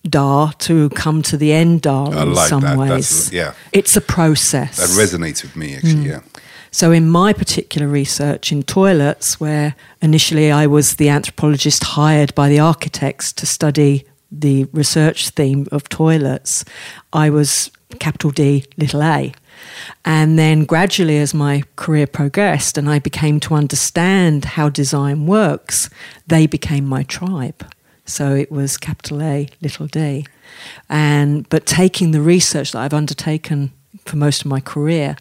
dar 0.09 0.53
to 0.55 0.89
come 0.91 1.23
to 1.23 1.37
the 1.37 1.53
end 1.53 1.83
dar 1.83 2.15
I 2.15 2.23
in 2.23 2.35
like 2.35 2.49
some 2.49 2.63
that. 2.63 2.79
ways. 2.79 2.91
That's, 2.91 3.33
yeah. 3.33 3.55
It's 3.73 3.97
a 3.97 4.01
process. 4.01 4.77
That 4.77 4.91
resonates 5.01 5.43
with 5.43 5.57
me, 5.57 5.75
actually, 5.75 5.95
mm. 5.95 6.07
yeah. 6.07 6.21
So, 6.71 6.93
in 6.93 7.09
my 7.09 7.33
particular 7.33 7.89
research 7.89 8.53
in 8.53 8.63
toilets, 8.63 9.41
where 9.41 9.75
initially 10.03 10.53
I 10.53 10.67
was 10.67 10.97
the 10.97 11.09
anthropologist 11.09 11.83
hired 11.83 12.35
by 12.35 12.49
the 12.49 12.61
architects 12.61 13.33
to 13.35 13.47
study 13.47 14.05
the 14.31 14.65
research 14.73 15.31
theme 15.31 15.67
of 15.73 15.89
toilets, 15.89 16.65
I 17.13 17.31
was 17.31 17.71
capital 17.99 18.31
D, 18.31 18.65
little 18.77 19.03
a. 19.03 19.33
And 20.05 20.39
then 20.39 20.65
gradually, 20.65 21.19
as 21.19 21.35
my 21.35 21.65
career 21.77 22.07
progressed 22.07 22.79
and 22.79 22.89
I 22.89 22.99
became 22.99 23.41
to 23.41 23.55
understand 23.55 24.45
how 24.45 24.69
design 24.69 25.27
works, 25.27 25.89
they 26.27 26.47
became 26.47 26.85
my 26.85 27.03
tribe. 27.03 27.67
So 28.09 28.35
it 28.35 28.51
was 28.51 28.77
capital 28.77 29.23
A, 29.23 29.49
little 29.61 29.87
d. 29.87 30.27
And 30.89 31.49
but 31.49 31.67
taking 31.67 32.11
the 32.11 32.21
research 32.21 32.73
that 32.73 32.81
I've 32.81 32.95
undertaken 32.95 33.73
for 34.05 34.17
most 34.17 34.41
of 34.43 34.47
my 34.47 34.61
career, 34.61 35.17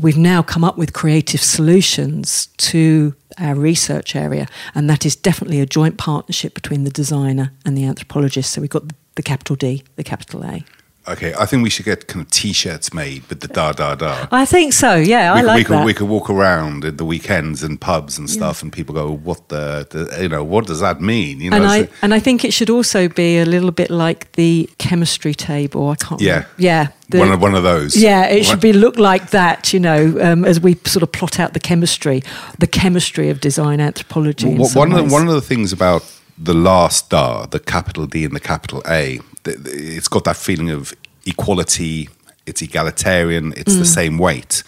we've 0.00 0.16
now 0.16 0.42
come 0.42 0.64
up 0.64 0.76
with 0.76 0.92
creative 0.92 1.40
solutions 1.40 2.48
to 2.56 3.14
our 3.38 3.54
research 3.54 4.16
area, 4.16 4.46
and 4.74 4.90
that 4.90 5.06
is 5.06 5.14
definitely 5.14 5.60
a 5.60 5.66
joint 5.66 5.98
partnership 5.98 6.54
between 6.54 6.84
the 6.84 6.90
designer 6.90 7.52
and 7.64 7.76
the 7.76 7.84
anthropologist. 7.84 8.52
So 8.52 8.60
we've 8.60 8.70
got 8.70 8.84
the 9.14 9.22
capital 9.22 9.56
D, 9.56 9.84
the 9.96 10.04
capital 10.04 10.44
A. 10.44 10.64
Okay, 11.08 11.32
I 11.38 11.46
think 11.46 11.62
we 11.62 11.70
should 11.70 11.84
get 11.84 12.08
kind 12.08 12.24
of 12.24 12.30
T-shirts 12.32 12.92
made 12.92 13.24
with 13.28 13.40
the 13.40 13.46
da 13.48 13.72
da 13.72 13.94
da. 13.94 14.26
I 14.32 14.44
think 14.44 14.72
so. 14.72 14.96
Yeah, 14.96 15.34
we 15.34 15.40
I 15.40 15.42
like 15.42 15.56
we 15.58 15.64
could, 15.64 15.76
that. 15.76 15.84
We 15.86 15.94
could 15.94 16.08
walk 16.08 16.28
around 16.28 16.84
at 16.84 16.98
the 16.98 17.04
weekends 17.04 17.62
in 17.62 17.78
pubs 17.78 18.18
and 18.18 18.28
stuff, 18.28 18.60
yeah. 18.60 18.66
and 18.66 18.72
people 18.72 18.94
go, 18.94 19.12
"What 19.12 19.48
the, 19.48 19.86
the, 19.88 20.22
You 20.22 20.28
know, 20.28 20.42
what 20.42 20.66
does 20.66 20.80
that 20.80 21.00
mean?" 21.00 21.40
You 21.40 21.50
know, 21.50 21.58
and 21.58 21.66
I 21.66 21.88
and 22.02 22.12
I 22.12 22.18
think 22.18 22.44
it 22.44 22.52
should 22.52 22.70
also 22.70 23.08
be 23.08 23.38
a 23.38 23.44
little 23.44 23.70
bit 23.70 23.88
like 23.88 24.32
the 24.32 24.68
chemistry 24.78 25.34
table. 25.34 25.90
I 25.90 25.94
can't. 25.94 26.20
Yeah, 26.20 26.32
remember. 26.32 26.50
yeah. 26.58 26.88
The, 27.08 27.18
one 27.20 27.30
of 27.30 27.40
one 27.40 27.54
of 27.54 27.62
those. 27.62 27.96
Yeah, 27.96 28.26
it 28.26 28.44
should 28.44 28.60
be 28.60 28.72
look 28.72 28.98
like 28.98 29.30
that. 29.30 29.72
You 29.72 29.78
know, 29.78 30.18
um, 30.20 30.44
as 30.44 30.60
we 30.60 30.74
sort 30.86 31.04
of 31.04 31.12
plot 31.12 31.38
out 31.38 31.52
the 31.52 31.60
chemistry, 31.60 32.24
the 32.58 32.66
chemistry 32.66 33.30
of 33.30 33.40
design 33.40 33.80
anthropology. 33.80 34.54
Well, 34.54 34.70
one 34.70 34.90
of 34.90 34.98
the, 35.06 35.12
one 35.12 35.28
of 35.28 35.34
the 35.34 35.40
things 35.40 35.72
about 35.72 36.02
the 36.36 36.54
last 36.54 37.10
DAR, 37.10 37.46
the 37.46 37.60
capital 37.60 38.06
D 38.06 38.24
and 38.24 38.34
the 38.34 38.40
capital 38.40 38.82
A, 38.88 39.20
it's 39.46 40.08
got 40.08 40.24
that 40.24 40.36
feeling 40.36 40.70
of 40.70 40.94
equality, 41.24 42.08
it's 42.46 42.62
egalitarian, 42.62 43.52
it's 43.56 43.74
mm. 43.74 43.78
the 43.78 43.84
same 43.84 44.18
weight. 44.18 44.62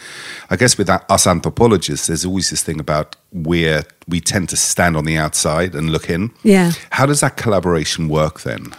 I 0.50 0.56
guess 0.56 0.76
with 0.76 0.90
us 0.90 1.26
anthropologists, 1.26 2.08
there's 2.08 2.24
always 2.24 2.50
this 2.50 2.62
thing 2.62 2.80
about 2.80 3.16
where 3.32 3.84
we 4.08 4.20
tend 4.20 4.48
to 4.50 4.56
stand 4.56 4.96
on 4.96 5.04
the 5.04 5.16
outside 5.16 5.74
and 5.74 5.90
look 5.90 6.10
in. 6.10 6.32
Yeah. 6.42 6.72
How 6.90 7.06
does 7.06 7.20
that 7.20 7.36
collaboration 7.36 8.08
work 8.08 8.40
then? 8.40 8.74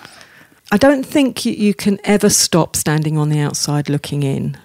I 0.72 0.78
don't 0.78 1.06
think 1.06 1.46
you, 1.46 1.54
you 1.54 1.74
can 1.74 2.00
ever 2.04 2.30
stop 2.30 2.76
standing 2.76 3.18
on 3.18 3.30
the 3.30 3.40
outside 3.40 3.90
looking 3.90 4.24
in. 4.24 4.58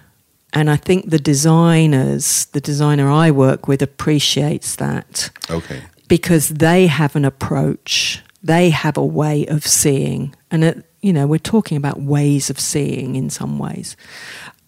And 0.52 0.70
I 0.70 0.76
think 0.76 1.10
the 1.10 1.18
designers, 1.18 2.46
the 2.46 2.60
designer 2.60 3.10
I 3.10 3.30
work 3.30 3.66
with, 3.66 3.82
appreciates 3.82 4.76
that. 4.76 5.30
Okay. 5.50 5.82
Because 6.06 6.48
they 6.48 6.86
have 6.86 7.16
an 7.16 7.24
approach, 7.24 8.22
they 8.42 8.70
have 8.70 8.96
a 8.96 9.04
way 9.04 9.46
of 9.46 9.66
seeing. 9.66 10.34
And 10.50 10.62
it, 10.64 10.84
you 11.04 11.12
know, 11.12 11.26
we're 11.26 11.38
talking 11.38 11.76
about 11.76 12.00
ways 12.00 12.48
of 12.48 12.58
seeing 12.58 13.14
in 13.14 13.28
some 13.28 13.58
ways. 13.58 13.94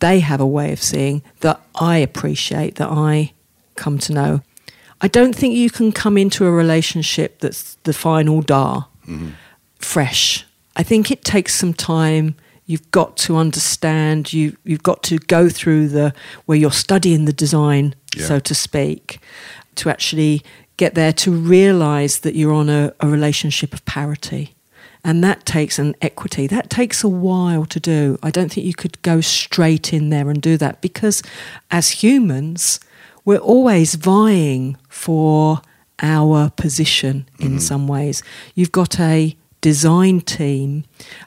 They 0.00 0.21
have 0.21 0.38
a 0.38 0.47
way 0.47 0.71
of 0.71 0.83
seeing 0.83 1.23
that 1.40 1.62
I 1.75 1.97
appreciate, 1.97 2.75
that 2.75 2.90
I 2.90 3.33
come 3.75 3.97
to 4.00 4.12
know. 4.12 4.43
I 5.00 5.09
don't 5.09 5.35
think 5.35 5.55
you 5.55 5.71
can 5.71 5.93
come 5.93 6.19
into 6.19 6.45
a 6.45 6.50
relationship 6.50 7.40
that's 7.40 7.76
the 7.85 7.95
final 7.95 8.43
dar 8.43 8.87
mm-hmm. 9.07 9.31
fresh. 9.78 10.45
I 10.76 10.83
think 10.83 11.11
it 11.11 11.25
takes 11.25 11.55
some 11.55 11.73
time. 11.73 12.35
You've 12.66 12.90
got 12.90 13.16
to 13.19 13.38
understand. 13.38 14.35
You 14.35 14.59
you've 14.62 14.83
got 14.83 15.02
to 15.05 15.16
go 15.19 15.49
through 15.49 15.88
the 15.88 16.12
where 16.45 16.59
you're 16.59 16.71
studying 16.71 17.25
the 17.25 17.33
design, 17.33 17.95
yeah. 18.14 18.26
so 18.26 18.40
to 18.40 18.55
speak, 18.55 19.21
to 19.76 19.88
actually 19.88 20.43
get 20.76 20.95
there 20.95 21.14
to 21.14 21.31
realize 21.31 22.19
that 22.21 22.35
you're 22.35 22.52
on 22.52 22.69
a, 22.69 22.93
a 23.00 23.09
relationship 23.09 23.73
of 23.73 23.83
parity. 23.87 24.55
And 25.06 25.22
that 25.22 25.46
takes 25.46 25.78
an 25.78 25.94
equity. 26.02 26.48
That 26.48 26.68
takes 26.68 27.04
a 27.04 27.08
while 27.08 27.64
to 27.66 27.78
do. 27.78 28.18
I 28.25 28.32
don't 28.32 28.50
think 28.50 28.66
you 28.66 28.75
could 28.75 29.00
go 29.02 29.20
straight 29.20 29.92
in 29.92 30.10
there 30.10 30.28
and 30.28 30.42
do 30.42 30.56
that 30.56 30.80
because 30.80 31.22
as 31.70 32.02
humans, 32.02 32.80
we're 33.25 33.38
always 33.38 33.94
vying 33.94 34.76
for 34.88 35.62
our 36.02 36.50
position 36.50 37.28
in 37.38 37.50
mm-hmm. 37.50 37.58
some 37.58 37.86
ways. 37.86 38.25
You've 38.56 38.72
got 38.72 38.98
a 38.98 39.36
design 39.60 40.22
team. 40.22 40.84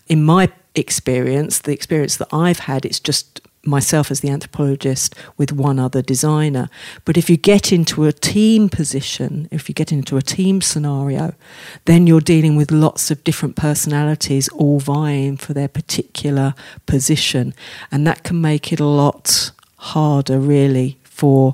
In 0.07 0.25
my 0.25 0.51
experience, 0.75 1.59
the 1.59 1.71
experience 1.71 2.17
that 2.17 2.27
I've 2.33 2.59
had, 2.59 2.83
it's 2.83 2.99
just 2.99 3.39
myself 3.69 4.11
as 4.11 4.19
the 4.21 4.29
anthropologist 4.29 5.15
with 5.37 5.51
one 5.51 5.79
other 5.79 6.01
designer. 6.01 6.69
But 7.05 7.17
if 7.17 7.29
you 7.29 7.37
get 7.37 7.71
into 7.71 8.05
a 8.05 8.11
team 8.11 8.69
position, 8.69 9.47
if 9.51 9.69
you 9.69 9.75
get 9.75 9.91
into 9.91 10.17
a 10.17 10.21
team 10.21 10.61
scenario, 10.61 11.33
then 11.85 12.07
you're 12.07 12.19
dealing 12.21 12.55
with 12.55 12.71
lots 12.71 13.11
of 13.11 13.23
different 13.23 13.55
personalities 13.55 14.49
all 14.49 14.79
vying 14.79 15.37
for 15.37 15.53
their 15.53 15.67
particular 15.67 16.53
position. 16.85 17.53
And 17.91 18.05
that 18.07 18.23
can 18.23 18.41
make 18.41 18.73
it 18.73 18.79
a 18.79 18.85
lot 18.85 19.51
harder, 19.77 20.39
really, 20.39 20.97
for 21.03 21.53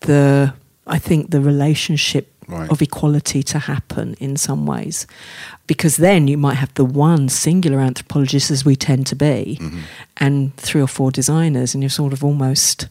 the, 0.00 0.52
I 0.86 0.98
think, 0.98 1.30
the 1.30 1.40
relationship 1.40 2.28
Right. 2.48 2.68
of 2.70 2.82
equality 2.82 3.42
to 3.44 3.58
happen 3.60 4.14
in 4.18 4.36
some 4.36 4.66
ways. 4.66 5.06
Because 5.72 5.96
then 5.96 6.28
you 6.28 6.36
might 6.36 6.56
have 6.56 6.74
the 6.74 6.84
one 6.84 7.30
singular 7.30 7.80
anthropologist, 7.80 8.50
as 8.50 8.62
we 8.62 8.76
tend 8.76 9.06
to 9.06 9.16
be, 9.16 9.56
mm-hmm. 9.58 9.80
and 10.18 10.54
three 10.58 10.82
or 10.82 10.86
four 10.86 11.10
designers, 11.10 11.72
and 11.72 11.82
you're 11.82 11.88
sort 11.88 12.12
of 12.12 12.22
almost, 12.22 12.88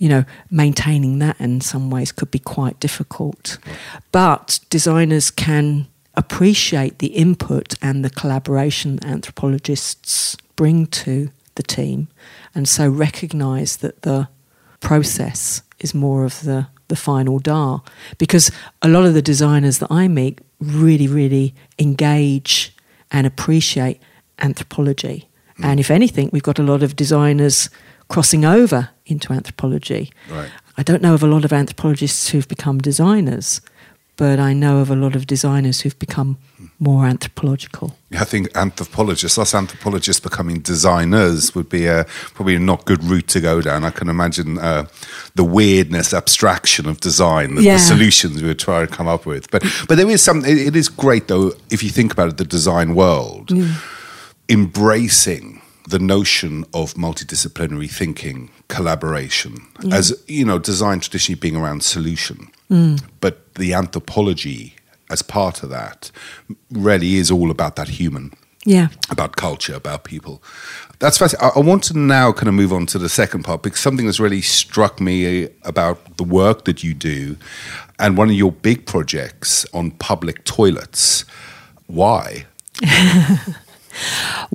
you 0.00 0.08
know, 0.08 0.24
maintaining 0.50 1.20
that 1.20 1.38
in 1.38 1.60
some 1.60 1.90
ways 1.90 2.10
could 2.10 2.32
be 2.32 2.40
quite 2.40 2.80
difficult. 2.80 3.58
But 4.10 4.58
designers 4.68 5.30
can 5.30 5.86
appreciate 6.16 6.98
the 6.98 7.14
input 7.14 7.74
and 7.80 8.04
the 8.04 8.10
collaboration 8.10 8.96
that 8.96 9.04
anthropologists 9.06 10.36
bring 10.56 10.86
to 10.86 11.30
the 11.54 11.62
team, 11.62 12.08
and 12.52 12.68
so 12.68 12.88
recognize 12.88 13.76
that 13.76 14.02
the 14.02 14.26
process 14.80 15.62
is 15.78 15.94
more 15.94 16.24
of 16.24 16.40
the 16.40 16.66
the 16.88 16.96
final 16.96 17.38
dar 17.38 17.82
because 18.18 18.50
a 18.82 18.88
lot 18.88 19.04
of 19.04 19.14
the 19.14 19.22
designers 19.22 19.78
that 19.78 19.90
I 19.90 20.08
meet 20.08 20.40
really 20.60 21.08
really 21.08 21.54
engage 21.78 22.74
and 23.10 23.26
appreciate 23.26 24.00
anthropology. 24.40 25.28
Hmm. 25.56 25.64
And 25.64 25.80
if 25.80 25.90
anything 25.90 26.30
we've 26.32 26.42
got 26.42 26.58
a 26.58 26.62
lot 26.62 26.82
of 26.82 26.96
designers 26.96 27.70
crossing 28.08 28.44
over 28.44 28.90
into 29.06 29.32
anthropology. 29.32 30.12
Right. 30.30 30.50
I 30.76 30.82
don't 30.82 31.02
know 31.02 31.14
of 31.14 31.22
a 31.22 31.26
lot 31.26 31.44
of 31.44 31.52
anthropologists 31.52 32.28
who've 32.28 32.48
become 32.48 32.78
designers 32.78 33.60
but 34.16 34.38
I 34.38 34.52
know 34.52 34.78
of 34.78 34.90
a 34.90 34.96
lot 34.96 35.16
of 35.16 35.26
designers 35.26 35.80
who've 35.80 35.98
become 35.98 36.38
more 36.78 37.06
anthropological 37.06 37.96
I 38.16 38.24
think 38.24 38.48
anthropologists, 38.56 39.38
us 39.38 39.54
anthropologists 39.54 40.20
becoming 40.20 40.60
designers 40.60 41.52
would 41.54 41.68
be 41.68 41.86
a 41.86 42.04
probably 42.34 42.54
a 42.54 42.58
not 42.60 42.84
good 42.84 43.02
route 43.02 43.26
to 43.28 43.40
go 43.40 43.60
down. 43.60 43.84
I 43.84 43.90
can 43.90 44.08
imagine 44.08 44.58
uh, 44.58 44.86
the 45.34 45.42
weirdness, 45.44 46.14
abstraction 46.14 46.86
of 46.88 47.00
design, 47.00 47.56
the, 47.56 47.62
Yeah. 47.62 47.74
the 47.74 47.80
solutions 47.80 48.40
we 48.40 48.48
would 48.48 48.58
try 48.60 48.86
to 48.86 48.96
come 48.96 49.08
up 49.08 49.26
with. 49.26 49.50
But 49.50 49.62
but 49.88 49.96
there 49.96 50.08
is 50.10 50.22
some. 50.22 50.44
It, 50.44 50.58
it 50.68 50.76
is 50.76 50.88
great 50.88 51.26
though 51.26 51.52
if 51.70 51.82
you 51.82 51.90
think 51.90 52.12
about 52.12 52.28
it, 52.28 52.36
the 52.36 52.44
design 52.44 52.94
world 52.94 53.50
embracing 54.48 55.60
the 55.88 55.98
notion 55.98 56.64
of 56.72 56.94
multidisciplinary 56.94 57.90
thinking, 57.90 58.50
collaboration, 58.68 59.66
as 59.92 60.12
you 60.28 60.44
know, 60.44 60.58
design 60.58 61.00
traditionally 61.00 61.38
being 61.38 61.56
around 61.56 61.82
solution, 61.82 62.48
but 63.20 63.54
the 63.54 63.74
anthropology 63.74 64.74
as 65.10 65.22
part 65.22 65.62
of 65.62 65.70
that 65.70 66.10
really 66.70 67.16
is 67.16 67.30
all 67.30 67.50
about 67.50 67.76
that 67.76 67.88
human 67.88 68.32
yeah 68.64 68.88
about 69.10 69.36
culture, 69.36 69.74
about 69.74 70.04
people. 70.04 70.42
That's 70.98 71.18
fascinating. 71.18 71.50
I, 71.54 71.60
I 71.60 71.62
want 71.62 71.84
to 71.84 71.98
now 71.98 72.32
kind 72.32 72.48
of 72.48 72.54
move 72.54 72.72
on 72.72 72.86
to 72.86 72.98
the 72.98 73.08
second 73.08 73.42
part 73.44 73.62
because 73.62 73.80
something 73.80 74.06
that's 74.06 74.20
really 74.20 74.40
struck 74.40 75.00
me 75.00 75.48
about 75.62 76.16
the 76.16 76.24
work 76.24 76.64
that 76.64 76.82
you 76.82 76.94
do 76.94 77.36
and 77.98 78.16
one 78.16 78.30
of 78.30 78.34
your 78.34 78.52
big 78.52 78.86
projects 78.86 79.66
on 79.74 79.90
public 79.92 80.44
toilets. 80.44 81.24
Why? 81.86 82.46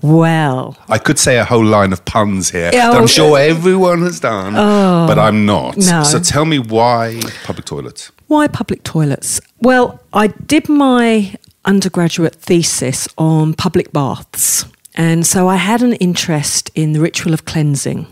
well 0.01 0.77
I 0.89 0.97
could 0.97 1.17
say 1.17 1.37
a 1.37 1.45
whole 1.45 1.63
line 1.63 1.93
of 1.93 2.03
puns 2.03 2.49
here 2.49 2.71
I'm 2.73 3.03
oh, 3.03 3.07
sure 3.07 3.37
uh, 3.37 3.41
everyone 3.41 4.01
has 4.01 4.19
done, 4.19 4.53
but 4.53 5.17
oh, 5.17 5.21
I'm 5.21 5.45
not. 5.45 5.77
no. 5.77 6.03
So 6.03 6.19
tell 6.19 6.45
me 6.45 6.59
why 6.59 7.21
public 7.45 7.65
toilets? 7.65 8.11
Why 8.29 8.47
public 8.47 8.83
toilets? 8.83 9.41
Well, 9.59 9.99
I 10.13 10.27
did 10.27 10.69
my 10.69 11.33
undergraduate 11.65 12.35
thesis 12.35 13.07
on 13.17 13.55
public 13.55 13.91
baths. 13.91 14.65
And 14.93 15.25
so 15.25 15.47
I 15.47 15.55
had 15.55 15.81
an 15.81 15.93
interest 15.93 16.69
in 16.75 16.93
the 16.93 16.99
ritual 16.99 17.33
of 17.33 17.45
cleansing. 17.45 18.05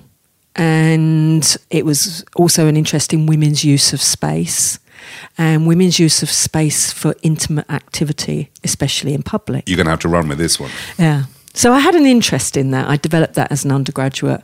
And 0.56 1.56
it 1.70 1.86
was 1.86 2.26
also 2.36 2.68
an 2.68 2.76
interest 2.76 3.14
in 3.14 3.28
women's 3.28 3.64
use 3.64 3.94
of 3.94 4.02
space 4.02 4.80
and 5.38 5.68
women's 5.68 6.00
use 6.00 6.24
of 6.24 6.32
space 6.32 6.92
for 6.92 7.14
intimate 7.22 7.70
activity, 7.70 8.50
especially 8.64 9.14
in 9.14 9.22
public. 9.22 9.70
You're 9.70 9.78
going 9.78 9.86
to 9.86 9.92
have 9.92 10.00
to 10.00 10.10
run 10.10 10.28
with 10.28 10.40
this 10.40 10.60
one. 10.60 10.72
Yeah. 10.98 11.26
So 11.54 11.74
I 11.74 11.80
had 11.80 11.94
an 11.94 12.08
interest 12.08 12.58
in 12.58 12.72
that. 12.72 12.88
I 12.88 12.98
developed 12.98 13.36
that 13.36 13.52
as 13.52 13.66
an 13.66 13.72
undergraduate. 13.72 14.42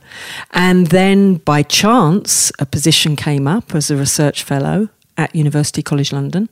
And 0.52 0.88
then 0.88 1.36
by 1.36 1.64
chance, 1.64 2.52
a 2.60 2.66
position 2.66 3.16
came 3.16 3.48
up 3.48 3.74
as 3.74 3.90
a 3.90 3.96
research 3.96 4.44
fellow 4.44 4.88
at 5.16 5.34
University 5.34 5.82
College 5.82 6.12
London, 6.12 6.48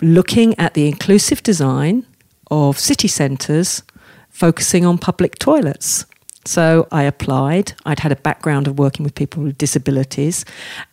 looking 0.00 0.58
at 0.58 0.74
the 0.74 0.88
inclusive 0.88 1.42
design 1.42 2.06
of 2.50 2.78
city 2.78 3.08
centres, 3.08 3.82
focusing 4.30 4.84
on 4.84 4.98
public 4.98 5.38
toilets. 5.38 6.06
So 6.46 6.88
I 6.90 7.02
applied. 7.02 7.74
I'd 7.84 8.00
had 8.00 8.12
a 8.12 8.16
background 8.16 8.66
of 8.66 8.78
working 8.78 9.04
with 9.04 9.14
people 9.14 9.42
with 9.42 9.58
disabilities, 9.58 10.46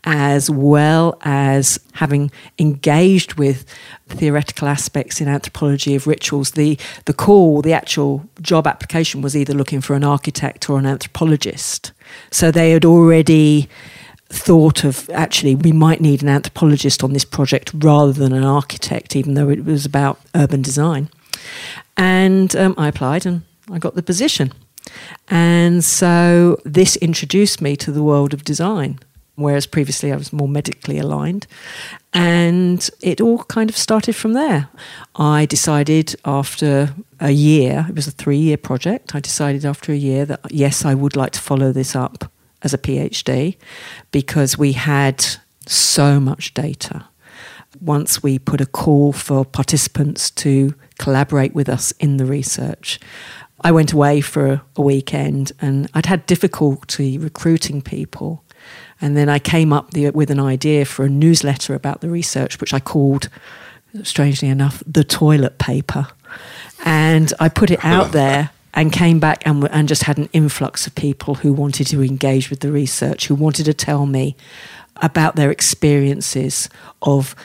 as 0.04 0.50
well 0.50 1.18
as 1.22 1.80
having 1.94 2.32
engaged 2.60 3.36
with 3.36 3.66
theoretical 4.10 4.68
aspects 4.68 5.22
in 5.22 5.30
anthropology 5.30 5.96
of 5.96 6.06
rituals. 6.06 6.52
The, 6.52 6.78
the 7.06 7.14
call, 7.14 7.62
the 7.62 7.72
actual 7.72 8.26
job 8.42 8.68
application 8.68 9.22
was 9.22 9.38
either 9.38 9.54
looking 9.54 9.80
for 9.80 9.96
an 9.96 10.04
architect 10.04 10.70
or 10.70 10.80
an 10.80 10.86
anthropologist. 10.86 11.94
So 12.30 12.52
they 12.52 12.72
had 12.72 12.84
already 12.84 13.70
thought 14.30 14.84
of 14.84 15.10
actually 15.12 15.56
we 15.56 15.72
might 15.72 16.02
need 16.02 16.22
an 16.22 16.30
anthropologist 16.30 17.04
on 17.04 17.14
this 17.14 17.26
project 17.26 17.72
rather 17.74 18.12
than 18.12 18.34
an 18.34 18.44
architect, 18.44 19.16
even 19.16 19.34
though 19.34 19.50
it 19.50 19.66
was 19.66 19.86
about 19.86 20.20
urban 20.36 20.62
design. 20.62 21.10
And 21.96 22.56
um, 22.56 22.76
I 22.78 22.88
applied 22.88 23.26
and 23.26 23.44
I 23.72 23.80
got 23.80 23.96
the 23.96 24.04
position. 24.04 24.52
And 25.30 25.84
so 25.84 26.60
this 26.64 26.96
introduced 26.98 27.62
me 27.62 27.76
to 27.78 27.92
the 27.92 28.04
world 28.04 28.34
of 28.34 28.44
design, 28.44 29.00
whereas 29.36 29.66
previously 29.66 30.12
I 30.12 30.16
was 30.16 30.32
more 30.32 30.48
medically 30.48 30.98
aligned. 30.98 31.48
And 32.14 32.90
it 33.02 33.22
all 33.22 33.44
kind 33.46 33.70
of 33.70 33.78
started 33.78 34.16
from 34.16 34.34
there. 34.34 34.70
I 35.16 35.46
decided 35.46 36.16
after 36.26 36.94
a 37.20 37.32
year, 37.32 37.86
it 37.90 37.96
was 37.96 38.08
a 38.08 38.12
three 38.12 38.38
year 38.38 38.58
project, 38.58 39.16
I 39.16 39.20
decided 39.20 39.66
after 39.66 39.92
a 39.92 39.98
year 39.98 40.26
that 40.26 40.40
yes, 40.50 40.86
I 40.86 40.94
would 40.94 41.16
like 41.16 41.32
to 41.34 41.42
follow 41.42 41.72
this 41.72 41.96
up 41.96 42.32
as 42.68 42.74
a 42.74 42.78
PhD 42.78 43.56
because 44.12 44.58
we 44.58 44.74
had 44.74 45.26
so 45.66 46.20
much 46.20 46.54
data. 46.54 47.06
Once 47.80 48.22
we 48.22 48.38
put 48.38 48.60
a 48.60 48.66
call 48.66 49.14
for 49.14 49.46
participants 49.46 50.30
to 50.32 50.74
collaborate 51.00 51.54
with 51.56 51.70
us 51.70 51.94
in 51.94 52.18
the 52.18 52.26
research, 52.26 53.00
I 53.62 53.72
went 53.72 53.94
away 53.94 54.20
for 54.20 54.62
a 54.76 54.82
weekend 54.82 55.54
and 55.62 55.90
I'd 55.94 56.08
had 56.08 56.26
difficulty 56.26 57.18
recruiting 57.18 57.82
people. 57.82 58.44
And 59.00 59.16
then 59.16 59.30
I 59.30 59.40
came 59.40 59.72
up 59.72 59.92
the, 59.92 60.10
with 60.10 60.30
an 60.30 60.42
idea 60.42 60.84
for 60.84 61.06
a 61.06 61.10
newsletter 61.10 61.74
about 61.74 62.02
the 62.02 62.10
research, 62.10 62.60
which 62.60 62.74
I 62.74 62.82
called, 62.82 63.30
strangely 64.04 64.50
enough, 64.50 64.84
the 64.86 65.06
toilet 65.06 65.58
paper. 65.58 66.08
And 66.84 67.32
I 67.40 67.48
put 67.48 67.72
it 67.72 67.80
out 67.86 68.12
there 68.12 68.50
and 68.78 68.94
came 68.94 69.20
back 69.20 69.42
and, 69.44 69.68
and 69.72 69.88
just 69.88 70.04
had 70.04 70.20
an 70.20 70.30
influx 70.34 70.86
of 70.86 70.94
people 70.94 71.34
who 71.34 71.52
wanted 71.52 71.88
to 71.88 72.04
engage 72.04 72.52
with 72.52 72.60
the 72.60 72.72
research, 72.72 73.26
who 73.26 73.34
wanted 73.34 73.64
to 73.66 73.74
tell 73.74 74.06
me 74.06 74.36
about 74.98 75.36
their 75.36 75.50
experiences 75.50 76.70
of 77.02 77.36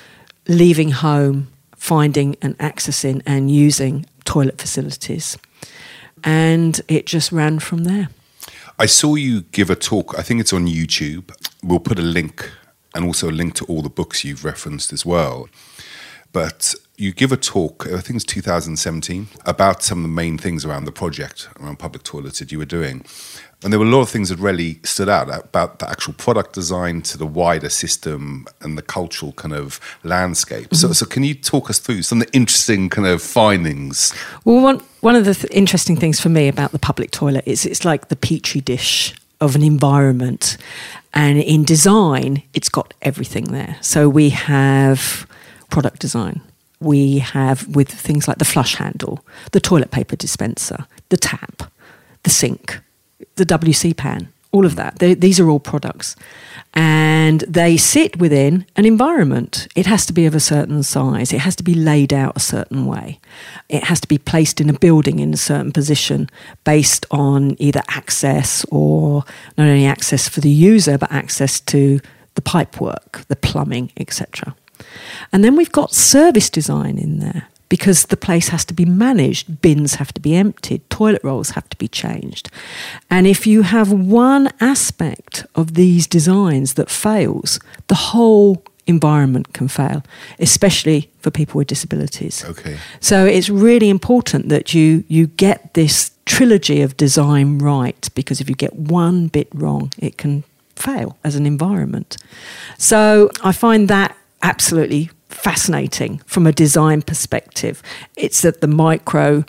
leaving 0.46 0.90
home, 0.90 1.48
finding 1.74 2.36
and 2.42 2.56
accessing 2.58 3.22
and 3.24 3.50
using 3.50 4.04
toilet 4.26 4.60
facilities. 4.60 5.38
And 6.22 6.78
it 6.86 7.06
just 7.06 7.32
ran 7.32 7.60
from 7.60 7.84
there. 7.84 8.10
I 8.78 8.84
saw 8.84 9.14
you 9.14 9.40
give 9.52 9.70
a 9.70 9.74
talk. 9.74 10.14
I 10.18 10.22
think 10.22 10.38
it's 10.38 10.52
on 10.52 10.66
YouTube. 10.66 11.34
We'll 11.62 11.80
put 11.80 11.98
a 11.98 12.02
link 12.02 12.50
and 12.94 13.06
also 13.06 13.30
a 13.30 13.32
link 13.32 13.54
to 13.54 13.64
all 13.64 13.80
the 13.80 13.88
books 13.88 14.22
you've 14.22 14.44
referenced 14.44 14.92
as 14.92 15.06
well. 15.06 15.48
But 16.30 16.74
you 17.02 17.12
give 17.12 17.32
a 17.32 17.36
talk, 17.36 17.86
I 17.86 18.00
think 18.00 18.16
it's 18.16 18.24
2017, 18.24 19.26
about 19.44 19.82
some 19.82 19.98
of 19.98 20.02
the 20.02 20.08
main 20.08 20.38
things 20.38 20.64
around 20.64 20.84
the 20.84 20.92
project, 20.92 21.48
around 21.60 21.80
public 21.80 22.04
toilets 22.04 22.38
that 22.38 22.52
you 22.52 22.58
were 22.58 22.64
doing. 22.64 23.04
And 23.64 23.72
there 23.72 23.80
were 23.80 23.86
a 23.86 23.88
lot 23.88 24.02
of 24.02 24.08
things 24.08 24.28
that 24.28 24.38
really 24.38 24.80
stood 24.84 25.08
out 25.08 25.28
about 25.28 25.80
the 25.80 25.88
actual 25.88 26.14
product 26.14 26.52
design 26.52 27.02
to 27.02 27.18
the 27.18 27.26
wider 27.26 27.68
system 27.68 28.46
and 28.60 28.78
the 28.78 28.82
cultural 28.82 29.32
kind 29.32 29.54
of 29.54 29.80
landscape. 30.04 30.74
So, 30.74 30.86
mm-hmm. 30.86 30.94
so 30.94 31.06
can 31.06 31.24
you 31.24 31.34
talk 31.34 31.70
us 31.70 31.78
through 31.78 32.02
some 32.02 32.20
of 32.20 32.28
the 32.28 32.36
interesting 32.36 32.88
kind 32.88 33.06
of 33.06 33.20
findings? 33.20 34.14
Well, 34.44 34.62
one, 34.62 34.80
one 35.00 35.16
of 35.16 35.24
the 35.24 35.34
th- 35.34 35.52
interesting 35.52 35.96
things 35.96 36.20
for 36.20 36.28
me 36.28 36.48
about 36.48 36.72
the 36.72 36.78
public 36.78 37.10
toilet 37.10 37.44
is 37.46 37.66
it's 37.66 37.84
like 37.84 38.08
the 38.08 38.16
petri 38.16 38.60
dish 38.60 39.14
of 39.40 39.56
an 39.56 39.62
environment. 39.62 40.56
And 41.14 41.38
in 41.38 41.64
design, 41.64 42.42
it's 42.54 42.68
got 42.68 42.94
everything 43.02 43.46
there. 43.46 43.76
So 43.80 44.08
we 44.08 44.30
have 44.30 45.26
product 45.68 46.00
design. 46.00 46.40
We 46.82 47.18
have 47.18 47.66
with 47.76 47.88
things 47.88 48.26
like 48.28 48.38
the 48.38 48.44
flush 48.44 48.74
handle, 48.76 49.24
the 49.52 49.60
toilet 49.60 49.90
paper 49.90 50.16
dispenser, 50.16 50.86
the 51.08 51.16
tap, 51.16 51.62
the 52.22 52.30
sink, 52.30 52.80
the 53.36 53.46
WC 53.46 53.96
pan. 53.96 54.28
all 54.52 54.66
of 54.66 54.76
that. 54.76 54.98
They, 54.98 55.14
these 55.14 55.40
are 55.40 55.48
all 55.48 55.58
products. 55.58 56.14
And 56.74 57.40
they 57.40 57.76
sit 57.76 58.18
within 58.18 58.66
an 58.76 58.84
environment. 58.84 59.66
It 59.74 59.86
has 59.86 60.06
to 60.06 60.12
be 60.12 60.26
of 60.26 60.34
a 60.34 60.40
certain 60.40 60.82
size. 60.82 61.32
It 61.32 61.40
has 61.40 61.56
to 61.56 61.62
be 61.62 61.74
laid 61.74 62.12
out 62.12 62.36
a 62.36 62.40
certain 62.40 62.86
way. 62.86 63.18
It 63.68 63.84
has 63.84 64.00
to 64.02 64.08
be 64.08 64.18
placed 64.18 64.60
in 64.60 64.70
a 64.70 64.78
building 64.78 65.18
in 65.18 65.32
a 65.32 65.38
certain 65.38 65.72
position 65.72 66.28
based 66.64 67.06
on 67.10 67.56
either 67.58 67.82
access 67.88 68.64
or 68.70 69.24
not 69.56 69.66
only 69.66 69.86
access 69.86 70.28
for 70.28 70.40
the 70.40 70.50
user, 70.50 70.98
but 70.98 71.10
access 71.10 71.58
to 71.60 72.00
the 72.34 72.42
pipework, 72.42 73.26
the 73.26 73.36
plumbing, 73.36 73.90
etc. 73.96 74.54
And 75.32 75.44
then 75.44 75.56
we've 75.56 75.72
got 75.72 75.92
service 75.92 76.50
design 76.50 76.98
in 76.98 77.18
there 77.18 77.48
because 77.68 78.06
the 78.06 78.18
place 78.18 78.48
has 78.48 78.66
to 78.66 78.74
be 78.74 78.84
managed, 78.84 79.62
bins 79.62 79.94
have 79.94 80.12
to 80.12 80.20
be 80.20 80.36
emptied, 80.36 80.82
toilet 80.90 81.24
rolls 81.24 81.50
have 81.50 81.66
to 81.70 81.76
be 81.78 81.88
changed. 81.88 82.50
And 83.10 83.26
if 83.26 83.46
you 83.46 83.62
have 83.62 83.90
one 83.90 84.50
aspect 84.60 85.46
of 85.54 85.72
these 85.72 86.06
designs 86.06 86.74
that 86.74 86.90
fails, 86.90 87.58
the 87.86 87.94
whole 87.94 88.62
environment 88.86 89.54
can 89.54 89.68
fail, 89.68 90.02
especially 90.38 91.10
for 91.20 91.30
people 91.30 91.58
with 91.58 91.68
disabilities. 91.68 92.44
Okay. 92.44 92.76
So 93.00 93.24
it's 93.24 93.48
really 93.48 93.88
important 93.88 94.48
that 94.50 94.74
you 94.74 95.04
you 95.08 95.28
get 95.28 95.72
this 95.72 96.10
trilogy 96.26 96.82
of 96.82 96.96
design 96.96 97.58
right 97.58 98.08
because 98.14 98.40
if 98.40 98.48
you 98.48 98.54
get 98.54 98.74
one 98.74 99.28
bit 99.28 99.48
wrong, 99.54 99.92
it 99.98 100.18
can 100.18 100.44
fail 100.76 101.16
as 101.24 101.36
an 101.36 101.46
environment. 101.46 102.16
So 102.78 103.30
I 103.42 103.52
find 103.52 103.88
that 103.88 104.16
absolutely 104.42 105.10
fascinating 105.28 106.18
from 106.26 106.46
a 106.46 106.52
design 106.52 107.02
perspective. 107.02 107.82
It's 108.16 108.44
at 108.44 108.60
the 108.60 108.66
micro, 108.66 109.44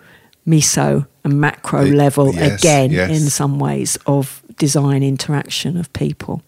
meso, 0.48 1.08
and 1.24 1.40
macro 1.40 1.86
The- 1.86 1.96
level 1.96 2.34
yes, 2.34 2.60
again 2.60 2.92
yes. 2.92 3.10
in 3.10 3.30
some 3.30 3.60
ways 3.60 3.98
of 4.06 4.42
design 4.58 5.04
interaction 5.04 5.78
of 5.78 5.92
people. 5.94 6.44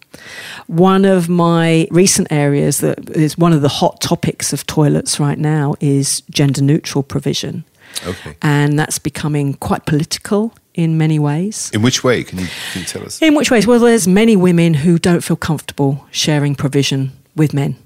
One 0.66 1.04
of 1.04 1.28
my 1.28 1.88
recent 1.90 2.28
areas 2.30 2.78
that 2.78 3.10
is 3.10 3.36
one 3.36 3.52
of 3.52 3.62
the 3.62 3.68
hot 3.68 4.00
topics 4.00 4.52
of 4.52 4.66
toilets 4.66 5.18
right 5.18 5.38
now 5.38 5.74
is 5.80 6.22
gender 6.30 6.62
neutral 6.62 7.02
provision. 7.02 7.64
Okay. 8.06 8.36
And 8.42 8.78
that's 8.78 8.98
becoming 8.98 9.54
quite 9.54 9.86
political 9.86 10.54
in 10.74 10.98
many 10.98 11.18
ways. 11.18 11.70
In 11.72 11.82
which 11.82 12.04
way? 12.04 12.22
Can 12.22 12.38
you, 12.38 12.46
can 12.72 12.82
you 12.82 12.86
tell 12.86 13.02
us? 13.02 13.20
In 13.22 13.34
which 13.34 13.50
ways? 13.50 13.66
Well, 13.66 13.80
there's 13.80 14.06
many 14.06 14.36
women 14.36 14.74
who 14.74 14.98
don't 14.98 15.24
feel 15.24 15.36
comfortable 15.36 16.06
sharing 16.10 16.54
provision 16.54 17.12
with 17.36 17.54
men. 17.54 17.76